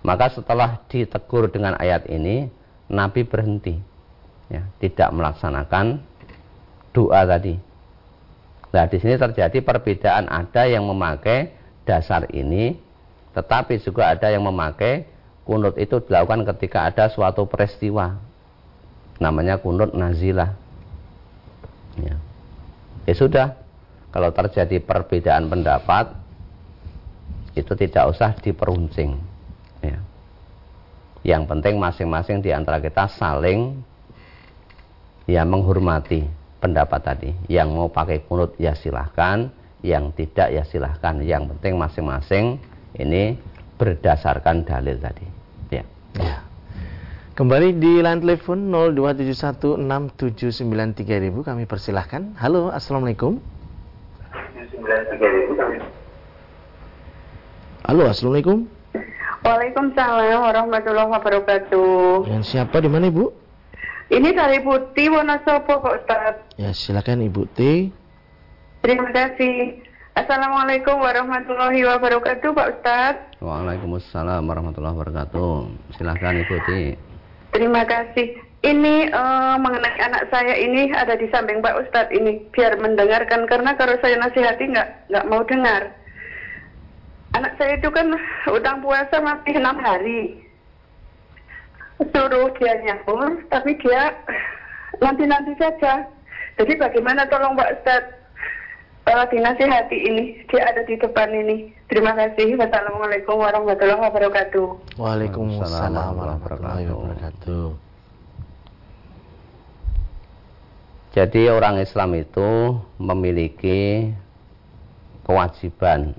maka 0.04 0.32
setelah 0.32 0.84
ditegur 0.92 1.48
dengan 1.50 1.80
ayat 1.80 2.06
ini 2.12 2.52
Nabi 2.92 3.24
berhenti 3.24 3.80
ya, 4.52 4.68
tidak 4.84 5.10
melaksanakan 5.16 6.04
doa 6.92 7.24
tadi 7.26 7.56
nah 8.74 8.86
di 8.90 8.98
sini 9.00 9.16
terjadi 9.18 9.64
perbedaan 9.64 10.28
ada 10.30 10.68
yang 10.68 10.84
memakai 10.86 11.56
dasar 11.88 12.28
ini 12.36 12.78
tetapi 13.34 13.82
juga 13.82 14.14
ada 14.14 14.30
yang 14.30 14.46
memakai 14.46 15.10
kunut 15.44 15.76
itu 15.76 16.00
dilakukan 16.06 16.48
ketika 16.56 16.88
ada 16.88 17.10
suatu 17.12 17.50
peristiwa. 17.50 18.16
Namanya 19.20 19.60
kunut 19.60 19.92
nazilah. 19.94 20.56
Ya. 21.98 22.18
ya 23.06 23.14
sudah, 23.14 23.48
kalau 24.10 24.34
terjadi 24.34 24.82
perbedaan 24.82 25.50
pendapat 25.50 26.14
itu 27.54 27.70
tidak 27.78 28.10
usah 28.10 28.34
diperuncing. 28.42 29.18
Ya. 31.24 31.40
Yang 31.40 31.56
penting 31.56 31.80
masing-masing 31.80 32.44
di 32.44 32.52
antara 32.52 32.84
kita 32.84 33.08
saling 33.08 33.80
ya 35.24 35.48
menghormati 35.48 36.28
pendapat 36.60 37.02
tadi. 37.04 37.32
Yang 37.48 37.68
mau 37.72 37.88
pakai 37.88 38.28
kunut 38.28 38.60
ya 38.60 38.76
silahkan, 38.76 39.48
yang 39.84 40.12
tidak 40.12 40.52
ya 40.52 40.64
silahkan. 40.68 41.24
Yang 41.24 41.56
penting 41.56 41.80
masing-masing 41.80 42.60
ini 43.00 43.40
berdasarkan 43.80 44.68
dalil 44.68 45.00
tadi. 45.00 45.26
Ya. 45.72 45.84
ya. 46.20 46.44
Kembali 47.34 47.82
di 47.82 47.98
line 47.98 48.22
telepon 48.22 48.70
02716793000 48.94 51.34
kami 51.42 51.66
persilahkan. 51.66 52.38
Halo, 52.38 52.70
assalamualaikum. 52.70 53.42
Halo, 57.84 58.08
assalamualaikum. 58.08 58.64
Waalaikumsalam 59.44 60.40
warahmatullahi 60.40 61.10
wabarakatuh. 61.12 62.32
Yang 62.32 62.44
siapa 62.56 62.80
di 62.80 62.88
mana 62.88 63.12
ibu? 63.12 63.28
Ini 64.08 64.32
dari 64.32 64.64
Putih 64.64 65.12
Wonosobo 65.12 65.84
Pak 65.84 65.94
Ustaz. 66.00 66.36
Ya 66.56 66.72
silakan 66.72 67.28
Ibu 67.28 67.44
T. 67.52 67.92
Terima 68.80 69.12
kasih. 69.12 69.84
Assalamualaikum 70.14 70.96
warahmatullahi 71.02 71.82
wabarakatuh 71.90 72.54
Pak 72.54 72.68
Ustadz 72.78 73.42
Waalaikumsalam 73.42 74.46
warahmatullahi 74.46 74.94
wabarakatuh 74.94 75.54
Silahkan 75.98 76.38
ikuti 76.38 76.94
Terima 77.50 77.82
kasih 77.82 78.38
Ini 78.62 79.10
uh, 79.10 79.58
mengenai 79.58 79.98
anak 79.98 80.30
saya 80.30 80.54
ini 80.54 80.94
ada 80.94 81.18
di 81.18 81.26
samping 81.34 81.66
Pak 81.66 81.82
Ustadz 81.82 82.14
ini 82.14 82.46
Biar 82.54 82.78
mendengarkan 82.78 83.50
Karena 83.50 83.74
kalau 83.74 83.98
saya 84.06 84.22
nasihati 84.22 84.70
nggak 84.70 85.10
nggak 85.10 85.26
mau 85.34 85.42
dengar 85.50 85.98
Anak 87.34 87.58
saya 87.58 87.78
itu 87.78 87.90
kan 87.90 88.14
utang 88.50 88.86
puasa 88.86 89.18
masih 89.22 89.58
enam 89.58 89.78
hari. 89.82 90.38
Suruh 92.04 92.52
dia 92.58 92.74
nyambung 92.84 93.42
Tapi 93.48 93.78
dia 93.82 94.14
nanti-nanti 95.02 95.54
saja. 95.58 96.06
Jadi 96.62 96.74
bagaimana 96.78 97.26
tolong 97.30 97.58
Pak 97.58 97.82
Ustadz 97.82 98.14
uh, 99.10 99.26
dinasihati 99.34 99.98
ini? 99.98 100.24
Dia 100.54 100.70
ada 100.70 100.86
di 100.86 100.94
depan 100.94 101.34
ini. 101.34 101.74
Terima 101.90 102.14
kasih. 102.14 102.54
Wassalamualaikum 102.54 103.42
warahmatullahi 103.42 104.02
wabarakatuh. 104.02 104.68
Waalaikumsalam 105.02 106.14
warahmatullahi 106.14 106.86
wabarakatuh. 106.90 107.66
Jadi 111.14 111.46
orang 111.46 111.78
Islam 111.78 112.18
itu 112.18 112.82
memiliki 112.98 114.10
kewajiban 115.26 116.18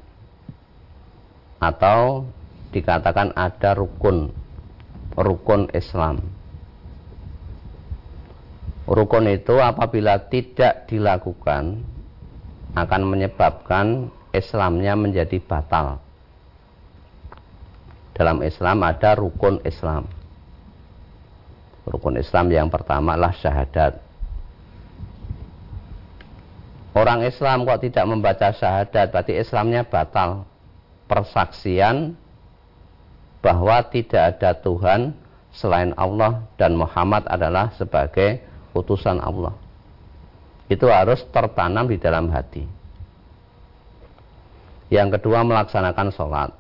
atau 1.65 2.29
dikatakan 2.75 3.33
ada 3.33 3.73
rukun 3.73 4.29
rukun 5.17 5.71
Islam 5.73 6.21
rukun 8.85 9.25
itu 9.33 9.57
apabila 9.57 10.29
tidak 10.29 10.91
dilakukan 10.91 11.81
akan 12.75 13.03
menyebabkan 13.07 14.11
Islamnya 14.35 14.99
menjadi 14.99 15.39
batal. 15.39 16.03
Dalam 18.15 18.43
Islam 18.43 18.83
ada 18.83 19.15
rukun 19.15 19.63
Islam. 19.63 20.11
Rukun 21.87 22.19
Islam 22.19 22.51
yang 22.51 22.67
pertama 22.67 23.15
adalah 23.15 23.35
syahadat. 23.39 24.03
Orang 26.95 27.27
Islam 27.27 27.67
kok 27.67 27.83
tidak 27.83 28.07
membaca 28.07 28.55
syahadat, 28.55 29.11
berarti 29.11 29.35
Islamnya 29.39 29.83
batal. 29.83 30.47
Persaksian 31.15 32.19
bahwa 33.39 33.87
tidak 33.87 34.35
ada 34.35 34.51
Tuhan 34.59 35.15
selain 35.55 35.95
Allah 35.95 36.43
dan 36.59 36.75
Muhammad 36.75 37.23
adalah 37.31 37.71
sebagai 37.79 38.43
utusan 38.75 39.23
Allah 39.23 39.55
itu 40.67 40.87
harus 40.89 41.21
tertanam 41.29 41.85
di 41.87 42.01
dalam 42.01 42.33
hati. 42.33 42.65
Yang 44.89 45.21
kedua 45.21 45.47
melaksanakan 45.47 46.11
sholat. 46.13 46.51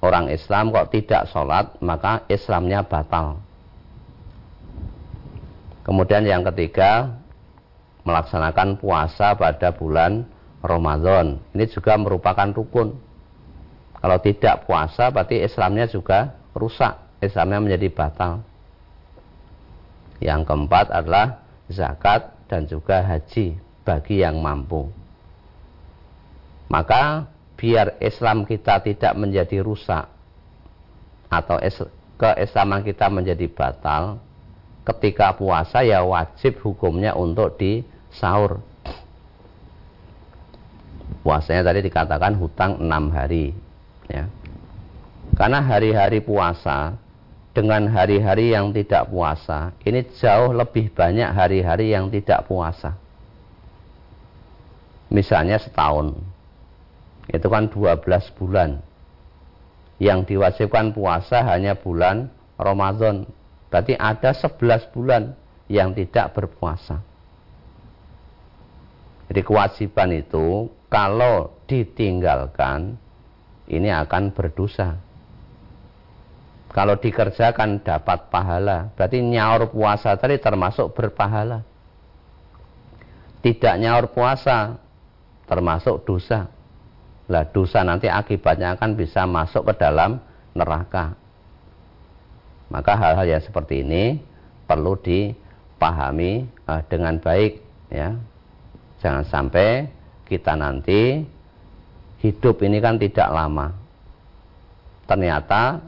orang 0.00 0.32
Islam 0.32 0.72
kok 0.72 0.96
tidak 0.96 1.28
sholat 1.28 1.76
maka 1.84 2.24
Islamnya 2.30 2.80
batal. 2.80 3.36
Kemudian 5.84 6.24
yang 6.24 6.40
ketiga 6.40 7.20
melaksanakan 8.08 8.80
puasa 8.80 9.36
pada 9.36 9.74
bulan 9.76 10.24
Ramadan. 10.60 11.40
Ini 11.56 11.64
juga 11.72 11.96
merupakan 11.96 12.48
rukun. 12.52 12.96
Kalau 14.00 14.18
tidak 14.20 14.64
puasa 14.64 15.12
berarti 15.12 15.40
Islamnya 15.40 15.88
juga 15.88 16.36
rusak. 16.56 16.96
Islamnya 17.20 17.60
menjadi 17.60 17.88
batal. 17.92 18.40
Yang 20.20 20.40
keempat 20.48 20.86
adalah 20.92 21.44
zakat 21.68 22.32
dan 22.48 22.64
juga 22.68 23.04
haji 23.04 23.56
bagi 23.84 24.20
yang 24.20 24.40
mampu. 24.40 24.88
Maka 26.68 27.28
biar 27.60 28.00
Islam 28.00 28.48
kita 28.48 28.80
tidak 28.84 29.12
menjadi 29.16 29.60
rusak 29.60 30.08
atau 31.28 31.56
keislaman 32.20 32.84
kita 32.84 33.08
menjadi 33.08 33.46
batal 33.48 34.20
ketika 34.84 35.36
puasa 35.36 35.84
ya 35.84 36.00
wajib 36.02 36.58
hukumnya 36.64 37.12
untuk 37.14 37.56
di 37.60 37.84
sahur 38.10 38.64
puasanya 41.20 41.72
tadi 41.72 41.84
dikatakan 41.84 42.36
hutang 42.36 42.80
enam 42.80 43.12
hari 43.12 43.52
ya. 44.08 44.26
Karena 45.36 45.62
hari-hari 45.62 46.20
puasa 46.20 46.98
dengan 47.54 47.86
hari-hari 47.90 48.54
yang 48.54 48.70
tidak 48.70 49.10
puasa 49.10 49.74
ini 49.82 50.06
jauh 50.18 50.50
lebih 50.54 50.90
banyak 50.90 51.30
hari-hari 51.30 51.92
yang 51.94 52.08
tidak 52.10 52.46
puasa. 52.46 52.96
Misalnya 55.10 55.58
setahun. 55.58 56.14
Itu 57.30 57.50
kan 57.50 57.66
12 57.66 58.30
bulan. 58.38 58.78
Yang 60.00 60.32
diwajibkan 60.32 60.94
puasa 60.96 61.44
hanya 61.44 61.76
bulan 61.76 62.30
Ramadan. 62.56 63.26
Berarti 63.68 63.98
ada 63.98 64.30
11 64.32 64.94
bulan 64.94 65.34
yang 65.66 65.94
tidak 65.94 66.34
berpuasa. 66.34 67.02
Jadi 69.30 69.46
kewajiban 69.46 70.10
itu 70.10 70.66
kalau 70.90 71.54
ditinggalkan 71.70 72.98
ini 73.70 73.88
akan 73.88 74.34
berdosa 74.34 74.98
kalau 76.70 76.98
dikerjakan 76.98 77.82
dapat 77.82 78.28
pahala 78.28 78.90
berarti 78.98 79.22
nyaur 79.22 79.70
puasa 79.70 80.18
tadi 80.18 80.36
termasuk 80.42 80.92
berpahala 80.92 81.62
tidak 83.40 83.74
nyaur 83.78 84.10
puasa 84.10 84.76
termasuk 85.46 86.02
dosa 86.04 86.50
lah 87.30 87.46
dosa 87.46 87.86
nanti 87.86 88.10
akibatnya 88.10 88.74
akan 88.74 88.98
bisa 88.98 89.22
masuk 89.22 89.70
ke 89.70 89.86
dalam 89.86 90.18
neraka. 90.50 91.14
Maka 92.66 92.98
hal-hal 92.98 93.38
yang 93.38 93.42
seperti 93.42 93.86
ini 93.86 94.18
perlu 94.66 94.98
dipahami 94.98 96.50
uh, 96.66 96.82
dengan 96.90 97.22
baik 97.22 97.62
ya. 97.86 98.18
Jangan 98.98 99.24
sampai 99.30 99.86
kita 100.30 100.54
nanti 100.54 101.26
hidup 102.22 102.62
ini 102.62 102.78
kan 102.78 102.94
tidak 103.02 103.26
lama. 103.34 103.74
Ternyata 105.10 105.82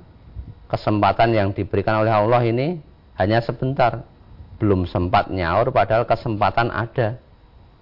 kesempatan 0.67 1.31
yang 1.31 1.55
diberikan 1.55 2.03
oleh 2.03 2.11
Allah 2.11 2.43
ini 2.43 2.83
hanya 3.23 3.39
sebentar. 3.39 4.03
Belum 4.59 4.83
sempat 4.91 5.31
nyaur 5.31 5.71
padahal 5.71 6.03
kesempatan 6.03 6.75
ada. 6.75 7.23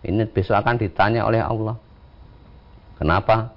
Ini 0.04 0.28
besok 0.28 0.60
akan 0.60 0.76
ditanya 0.76 1.24
oleh 1.24 1.40
Allah. 1.40 1.76
Kenapa? 3.00 3.56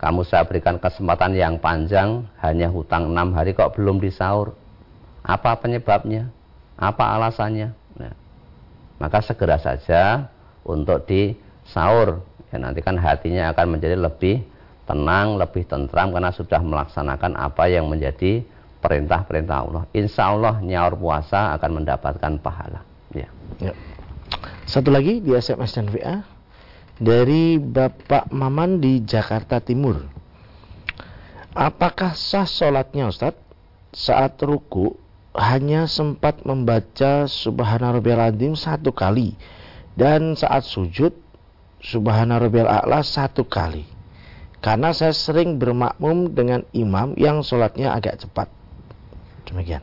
Kamu 0.00 0.24
saya 0.24 0.48
berikan 0.48 0.80
kesempatan 0.80 1.36
yang 1.36 1.60
panjang, 1.60 2.24
hanya 2.40 2.72
hutang 2.72 3.12
enam 3.12 3.36
hari 3.36 3.52
kok 3.52 3.76
belum 3.76 4.00
disaur. 4.00 4.56
Apa 5.20 5.60
penyebabnya? 5.60 6.32
Apa 6.80 7.20
alasannya? 7.20 7.76
Nah, 8.00 8.16
maka 8.96 9.20
segera 9.20 9.60
saja 9.60 10.32
untuk 10.64 11.04
disaur. 11.70 12.26
Ya, 12.50 12.58
nanti 12.58 12.82
kan 12.82 12.98
hatinya 12.98 13.54
akan 13.54 13.78
menjadi 13.78 13.94
lebih 13.94 14.42
tenang, 14.90 15.38
lebih 15.38 15.62
tentram 15.70 16.10
karena 16.10 16.34
sudah 16.34 16.58
melaksanakan 16.58 17.38
apa 17.38 17.70
yang 17.70 17.86
menjadi 17.86 18.42
perintah-perintah 18.82 19.56
Allah. 19.62 19.82
Insya 19.94 20.34
Allah 20.34 20.58
nyaur 20.58 20.98
puasa 20.98 21.54
akan 21.54 21.70
mendapatkan 21.78 22.42
pahala. 22.42 22.82
Ya. 23.14 23.30
ya. 23.62 23.70
Satu 24.66 24.90
lagi 24.90 25.22
di 25.22 25.30
SMS 25.30 25.78
dan 25.78 25.86
WA 25.94 26.26
dari 26.98 27.62
Bapak 27.62 28.34
Maman 28.34 28.82
di 28.82 29.06
Jakarta 29.06 29.62
Timur. 29.62 30.02
Apakah 31.54 32.18
sah 32.18 32.46
sholatnya 32.46 33.14
Ustadz 33.14 33.38
saat 33.94 34.38
ruku 34.42 34.98
hanya 35.38 35.86
sempat 35.86 36.42
membaca 36.42 37.30
Subhana 37.30 37.94
Rabbiyal 37.94 38.34
Azim 38.34 38.54
satu 38.58 38.90
kali 38.90 39.38
dan 39.94 40.34
saat 40.34 40.66
sujud 40.66 41.29
Subhana 41.80 42.36
Rabbiyal 42.36 42.68
A'la 42.68 43.00
satu 43.00 43.48
kali. 43.48 43.88
Karena 44.60 44.92
saya 44.92 45.16
sering 45.16 45.56
bermakmum 45.56 46.36
dengan 46.36 46.60
imam 46.76 47.16
yang 47.16 47.40
sholatnya 47.40 47.96
agak 47.96 48.20
cepat. 48.20 48.52
Demikian. 49.48 49.80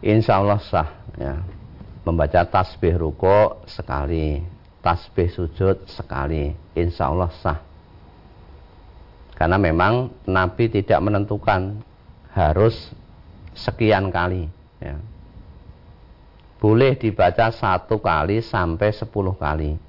Insya 0.00 0.40
Allah 0.40 0.60
sah 0.64 0.88
ya. 1.20 1.44
Membaca 2.04 2.44
tasbih 2.48 2.96
ruku 2.96 3.64
sekali 3.68 4.54
tasbih 4.84 5.32
sujud 5.32 5.88
sekali 5.88 6.52
insya 6.76 7.08
Allah 7.08 7.32
sah 7.40 7.58
karena 9.32 9.56
memang 9.56 10.12
Nabi 10.28 10.68
tidak 10.68 11.00
menentukan 11.00 11.80
harus 12.36 12.92
sekian 13.56 14.12
kali 14.12 14.44
ya. 14.84 15.00
boleh 16.60 17.00
dibaca 17.00 17.48
satu 17.48 17.96
kali 17.96 18.44
sampai 18.44 18.92
sepuluh 18.92 19.32
kali 19.32 19.80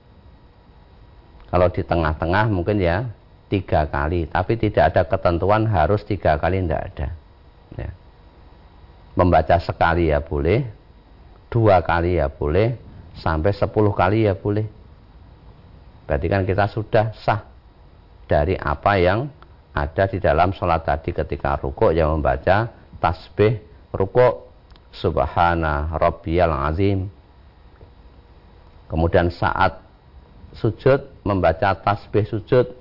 kalau 1.55 1.71
di 1.71 1.87
tengah-tengah 1.87 2.51
mungkin 2.51 2.83
ya 2.83 3.07
tiga 3.47 3.87
kali 3.87 4.27
tapi 4.27 4.59
tidak 4.59 4.91
ada 4.91 5.07
ketentuan 5.07 5.63
harus 5.63 6.03
tiga 6.03 6.35
kali 6.35 6.59
tidak 6.59 6.91
ada 6.91 7.07
ya. 7.79 7.89
membaca 9.15 9.55
sekali 9.63 10.11
ya 10.11 10.19
boleh 10.19 10.67
dua 11.47 11.79
kali 11.79 12.19
ya 12.19 12.27
boleh 12.27 12.75
sampai 13.15 13.55
sepuluh 13.55 13.95
kali 13.95 14.27
ya 14.27 14.35
boleh 14.35 14.67
Berarti 16.05 16.27
kan 16.29 16.45
kita 16.45 16.65
sudah 16.69 17.05
sah 17.17 17.41
dari 18.29 18.53
apa 18.53 18.93
yang 19.01 19.25
ada 19.73 20.05
di 20.05 20.21
dalam 20.21 20.53
sholat 20.53 20.85
tadi 20.85 21.11
ketika 21.11 21.57
rukuk 21.57 21.91
yang 21.91 22.13
membaca 22.13 22.69
tasbih 23.01 23.59
rukuk 23.89 24.45
subhana 24.93 25.89
rabbiyal 25.97 26.53
azim. 26.69 27.09
Kemudian 28.85 29.33
saat 29.33 29.81
sujud 30.59 30.99
membaca 31.27 31.75
tasbih 31.75 32.23
sujud, 32.27 32.71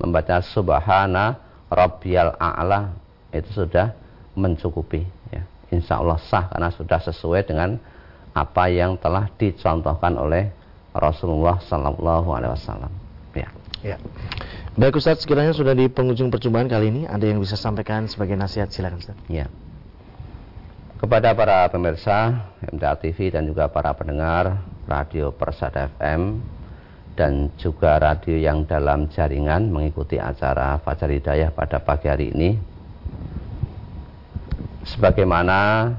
membaca 0.00 0.40
subhana 0.40 1.40
rabbiyal 1.68 2.34
a'la 2.40 2.96
itu 3.30 3.50
sudah 3.64 3.94
mencukupi 4.34 5.06
ya. 5.30 5.44
Insya 5.70 6.02
Allah 6.02 6.18
sah 6.26 6.50
karena 6.50 6.70
sudah 6.74 6.98
sesuai 6.98 7.46
dengan 7.46 7.78
apa 8.34 8.66
yang 8.70 8.98
telah 8.98 9.30
dicontohkan 9.38 10.18
oleh 10.18 10.50
Rasulullah 10.90 11.62
Sallallahu 11.62 12.28
Alaihi 12.34 12.52
Wasallam. 12.58 12.92
Ya. 13.34 13.48
Ya. 13.86 13.96
Baik 14.74 14.98
Ustaz, 14.98 15.22
sekiranya 15.22 15.54
sudah 15.54 15.74
di 15.74 15.86
penghujung 15.86 16.30
perjumpaan 16.30 16.66
kali 16.66 16.90
ini, 16.90 17.02
ada 17.06 17.22
yang 17.22 17.38
bisa 17.38 17.54
sampaikan 17.54 18.10
sebagai 18.10 18.34
nasihat 18.34 18.70
silakan 18.70 18.98
Ustaz. 18.98 19.18
Ya. 19.30 19.46
Kepada 20.98 21.32
para 21.32 21.64
pemirsa 21.70 22.50
MTA 22.60 22.92
TV 23.00 23.32
dan 23.32 23.48
juga 23.48 23.70
para 23.72 23.94
pendengar 23.96 24.60
Radio 24.84 25.32
Persada 25.32 25.88
FM 25.96 26.59
dan 27.20 27.52
juga 27.60 28.00
radio 28.00 28.32
yang 28.32 28.64
dalam 28.64 29.04
jaringan 29.12 29.68
mengikuti 29.68 30.16
acara 30.16 30.80
Fajar 30.80 31.12
Hidayah 31.12 31.52
pada 31.52 31.76
pagi 31.76 32.08
hari 32.08 32.32
ini. 32.32 32.56
Sebagaimana 34.88 35.92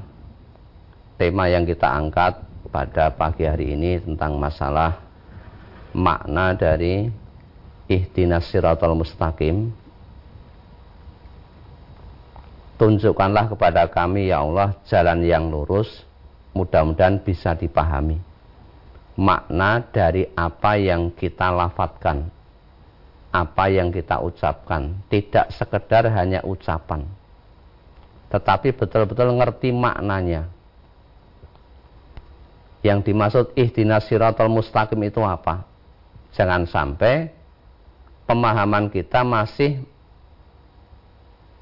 tema 1.14 1.46
yang 1.46 1.62
kita 1.62 1.86
angkat 1.86 2.42
pada 2.74 3.14
pagi 3.14 3.46
hari 3.46 3.78
ini 3.78 4.02
tentang 4.02 4.34
masalah 4.34 4.98
makna 5.94 6.58
dari 6.58 7.06
ihtinas 7.86 8.50
siratal 8.50 8.98
mustaqim 8.98 9.70
tunjukkanlah 12.82 13.46
kepada 13.54 13.86
kami 13.86 14.34
ya 14.34 14.42
Allah 14.42 14.74
jalan 14.90 15.22
yang 15.22 15.46
lurus 15.52 16.02
mudah-mudahan 16.56 17.22
bisa 17.22 17.54
dipahami 17.54 18.31
makna 19.16 19.84
dari 19.92 20.28
apa 20.32 20.80
yang 20.80 21.12
kita 21.12 21.52
lafatkan 21.52 22.28
apa 23.32 23.64
yang 23.68 23.88
kita 23.92 24.20
ucapkan 24.20 24.96
tidak 25.08 25.52
sekedar 25.56 26.08
hanya 26.12 26.44
ucapan 26.44 27.04
tetapi 28.32 28.72
betul-betul 28.72 29.36
ngerti 29.36 29.72
maknanya 29.72 30.48
yang 32.82 32.98
dimaksud 32.98 33.54
ihdinas 33.54 34.10
siratal 34.10 34.50
mustaqim 34.50 34.98
itu 35.06 35.22
apa? 35.22 35.62
Jangan 36.34 36.66
sampai 36.66 37.30
pemahaman 38.26 38.90
kita 38.90 39.22
masih 39.22 39.86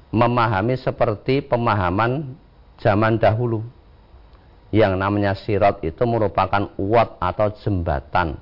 memahami 0.09 0.75
seperti 0.81 1.45
pemahaman 1.45 2.33
zaman 2.81 3.21
dahulu. 3.21 3.61
Yang 4.71 4.93
namanya 4.95 5.35
sirat 5.35 5.83
itu 5.83 5.99
merupakan 6.07 6.71
uat 6.79 7.19
atau 7.19 7.51
jembatan. 7.59 8.39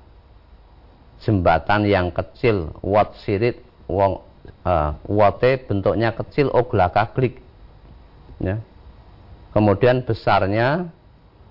Jembatan 1.26 1.90
yang 1.90 2.14
kecil, 2.14 2.70
uat 2.86 3.18
sirit, 3.26 3.60
wong 3.90 4.22
uh, 4.64 4.94
bentuknya 5.66 6.14
kecil, 6.14 6.54
oglaka 6.54 7.10
klik. 7.12 7.42
Ya. 8.40 8.62
Kemudian 9.52 10.06
besarnya 10.06 10.88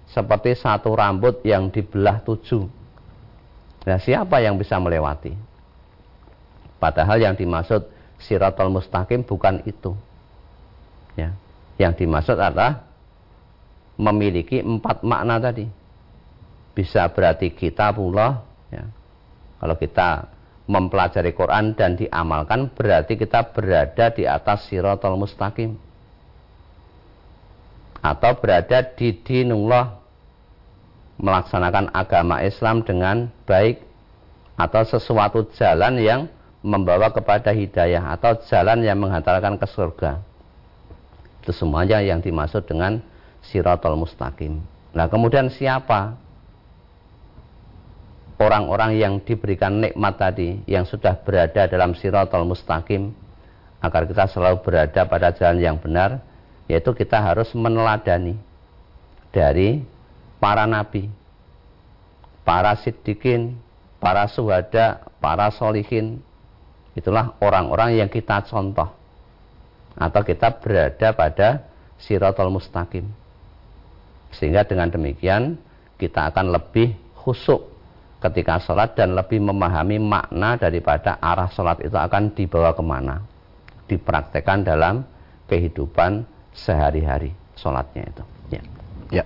seperti 0.08 0.56
satu 0.56 0.94
rambut 0.94 1.42
yang 1.44 1.68
dibelah 1.68 2.22
tujuh. 2.22 2.64
Nah, 3.84 3.98
siapa 4.00 4.40
yang 4.40 4.56
bisa 4.56 4.78
melewati? 4.78 5.34
Padahal 6.78 7.18
yang 7.18 7.34
dimaksud 7.34 7.90
siratul 8.22 8.70
mustaqim 8.70 9.26
bukan 9.26 9.60
itu. 9.66 9.92
Ya. 11.18 11.34
Yang 11.76 12.06
dimaksud 12.06 12.38
adalah 12.38 12.87
memiliki 13.98 14.62
empat 14.62 15.02
makna 15.02 15.42
tadi. 15.42 15.66
Bisa 16.72 17.10
berarti 17.10 17.50
kita 17.50 17.90
pula, 17.90 18.46
ya. 18.70 18.86
kalau 19.58 19.74
kita 19.74 20.30
mempelajari 20.70 21.34
Quran 21.34 21.74
dan 21.74 21.98
diamalkan, 21.98 22.70
berarti 22.70 23.18
kita 23.18 23.50
berada 23.50 24.14
di 24.14 24.22
atas 24.22 24.70
siratul 24.70 25.18
mustaqim. 25.18 25.74
Atau 27.98 28.38
berada 28.38 28.86
di 28.94 29.10
dinullah, 29.10 29.98
melaksanakan 31.18 31.90
agama 31.90 32.46
Islam 32.46 32.86
dengan 32.86 33.26
baik, 33.42 33.82
atau 34.54 34.86
sesuatu 34.86 35.50
jalan 35.58 35.98
yang 35.98 36.20
membawa 36.62 37.10
kepada 37.10 37.50
hidayah, 37.50 38.14
atau 38.14 38.38
jalan 38.46 38.86
yang 38.86 39.02
menghantarkan 39.02 39.58
ke 39.58 39.66
surga. 39.66 40.22
Itu 41.42 41.50
semuanya 41.50 41.98
yang 41.98 42.22
dimaksud 42.22 42.70
dengan 42.70 43.02
siratul 43.48 43.96
mustaqim. 43.96 44.60
Nah 44.92 45.08
kemudian 45.08 45.48
siapa 45.48 46.16
orang-orang 48.38 48.96
yang 48.96 49.14
diberikan 49.24 49.82
nikmat 49.82 50.14
tadi 50.20 50.62
yang 50.68 50.84
sudah 50.84 51.18
berada 51.24 51.66
dalam 51.66 51.96
siratul 51.96 52.46
mustaqim 52.46 53.10
agar 53.82 54.06
kita 54.06 54.28
selalu 54.30 54.62
berada 54.62 55.02
pada 55.08 55.34
jalan 55.34 55.58
yang 55.58 55.76
benar 55.80 56.22
yaitu 56.68 56.92
kita 56.92 57.18
harus 57.18 57.50
meneladani 57.56 58.36
dari 59.32 59.82
para 60.38 60.68
nabi 60.68 61.08
para 62.44 62.76
siddiqin 62.80 63.56
para 63.98 64.30
suhada 64.30 65.04
para 65.18 65.50
solihin. 65.50 66.22
Itulah 66.94 67.38
orang-orang 67.38 67.94
yang 67.94 68.10
kita 68.10 68.42
contoh. 68.46 68.90
Atau 69.98 70.22
kita 70.26 70.58
berada 70.58 71.14
pada 71.14 71.66
siratul 71.98 72.50
mustaqim 72.54 73.06
sehingga 74.32 74.64
dengan 74.64 74.92
demikian 74.92 75.56
kita 75.98 76.30
akan 76.32 76.54
lebih 76.54 76.94
khusuk 77.18 77.78
ketika 78.18 78.58
sholat 78.58 78.98
dan 78.98 79.14
lebih 79.14 79.38
memahami 79.38 80.02
makna 80.02 80.58
daripada 80.58 81.18
arah 81.22 81.50
sholat 81.50 81.78
itu 81.82 81.94
akan 81.94 82.34
dibawa 82.34 82.74
ke 82.74 82.82
mana. 82.82 83.22
Dipraktekkan 83.88 84.66
dalam 84.66 85.06
kehidupan 85.48 86.26
sehari-hari 86.52 87.32
sholatnya 87.56 88.04
itu. 88.04 88.22
Ya. 88.52 88.62
ya. 89.10 89.24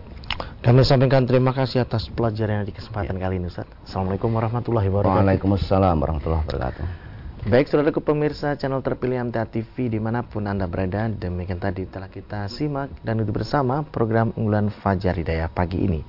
Kami 0.62 0.86
sampaikan 0.86 1.26
terima 1.26 1.50
kasih 1.50 1.82
atas 1.82 2.06
pelajaran 2.06 2.62
di 2.62 2.70
kesempatan 2.70 3.18
ya. 3.18 3.26
kali 3.26 3.42
ini 3.42 3.50
Ustaz. 3.50 3.66
Assalamualaikum 3.82 4.30
warahmatullahi 4.30 4.86
wabarakatuh. 4.86 5.18
Waalaikumsalam 5.18 5.96
warahmatullahi 5.98 6.42
wabarakatuh. 6.46 7.01
Baik, 7.42 7.74
saudaraku 7.74 7.98
pemirsa 8.06 8.54
channel 8.54 8.86
terpilih 8.86 9.18
MTA 9.26 9.50
TV 9.50 9.90
di 9.90 9.98
mana 9.98 10.22
pun 10.22 10.46
Anda 10.46 10.70
berada, 10.70 11.10
demikian 11.10 11.58
tadi 11.58 11.90
telah 11.90 12.06
kita 12.06 12.46
simak 12.46 12.94
dan 13.02 13.18
duduk 13.18 13.42
bersama 13.42 13.82
program 13.82 14.30
unggulan 14.38 14.70
Fajar 14.70 15.18
Hidayah 15.18 15.50
pagi 15.50 15.82
ini. 15.82 16.06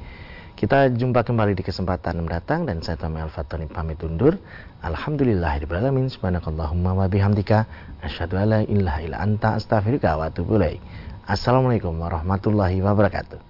Kita 0.54 0.94
jumpa 0.94 1.26
kembali 1.26 1.58
di 1.58 1.66
kesempatan 1.66 2.22
mendatang 2.22 2.70
dan 2.70 2.86
saya 2.86 3.02
Tommy 3.02 3.18
Al-Fatani 3.26 3.66
pamit 3.66 3.98
undur. 4.06 4.38
Alhamdulillahirrahmanirrahim. 4.86 6.14
Subhanakallahumma 6.14 7.02
wa 7.02 7.10
bihamdika. 7.10 7.66
Asyadu 8.06 8.38
ala 8.38 8.62
illa 8.70 8.94
anta 9.18 9.58
astaghfirullah 9.58 10.14
wa 10.14 10.30
atubu 10.30 10.62
Assalamualaikum 11.26 11.98
warahmatullahi 11.98 12.78
wabarakatuh. 12.78 13.44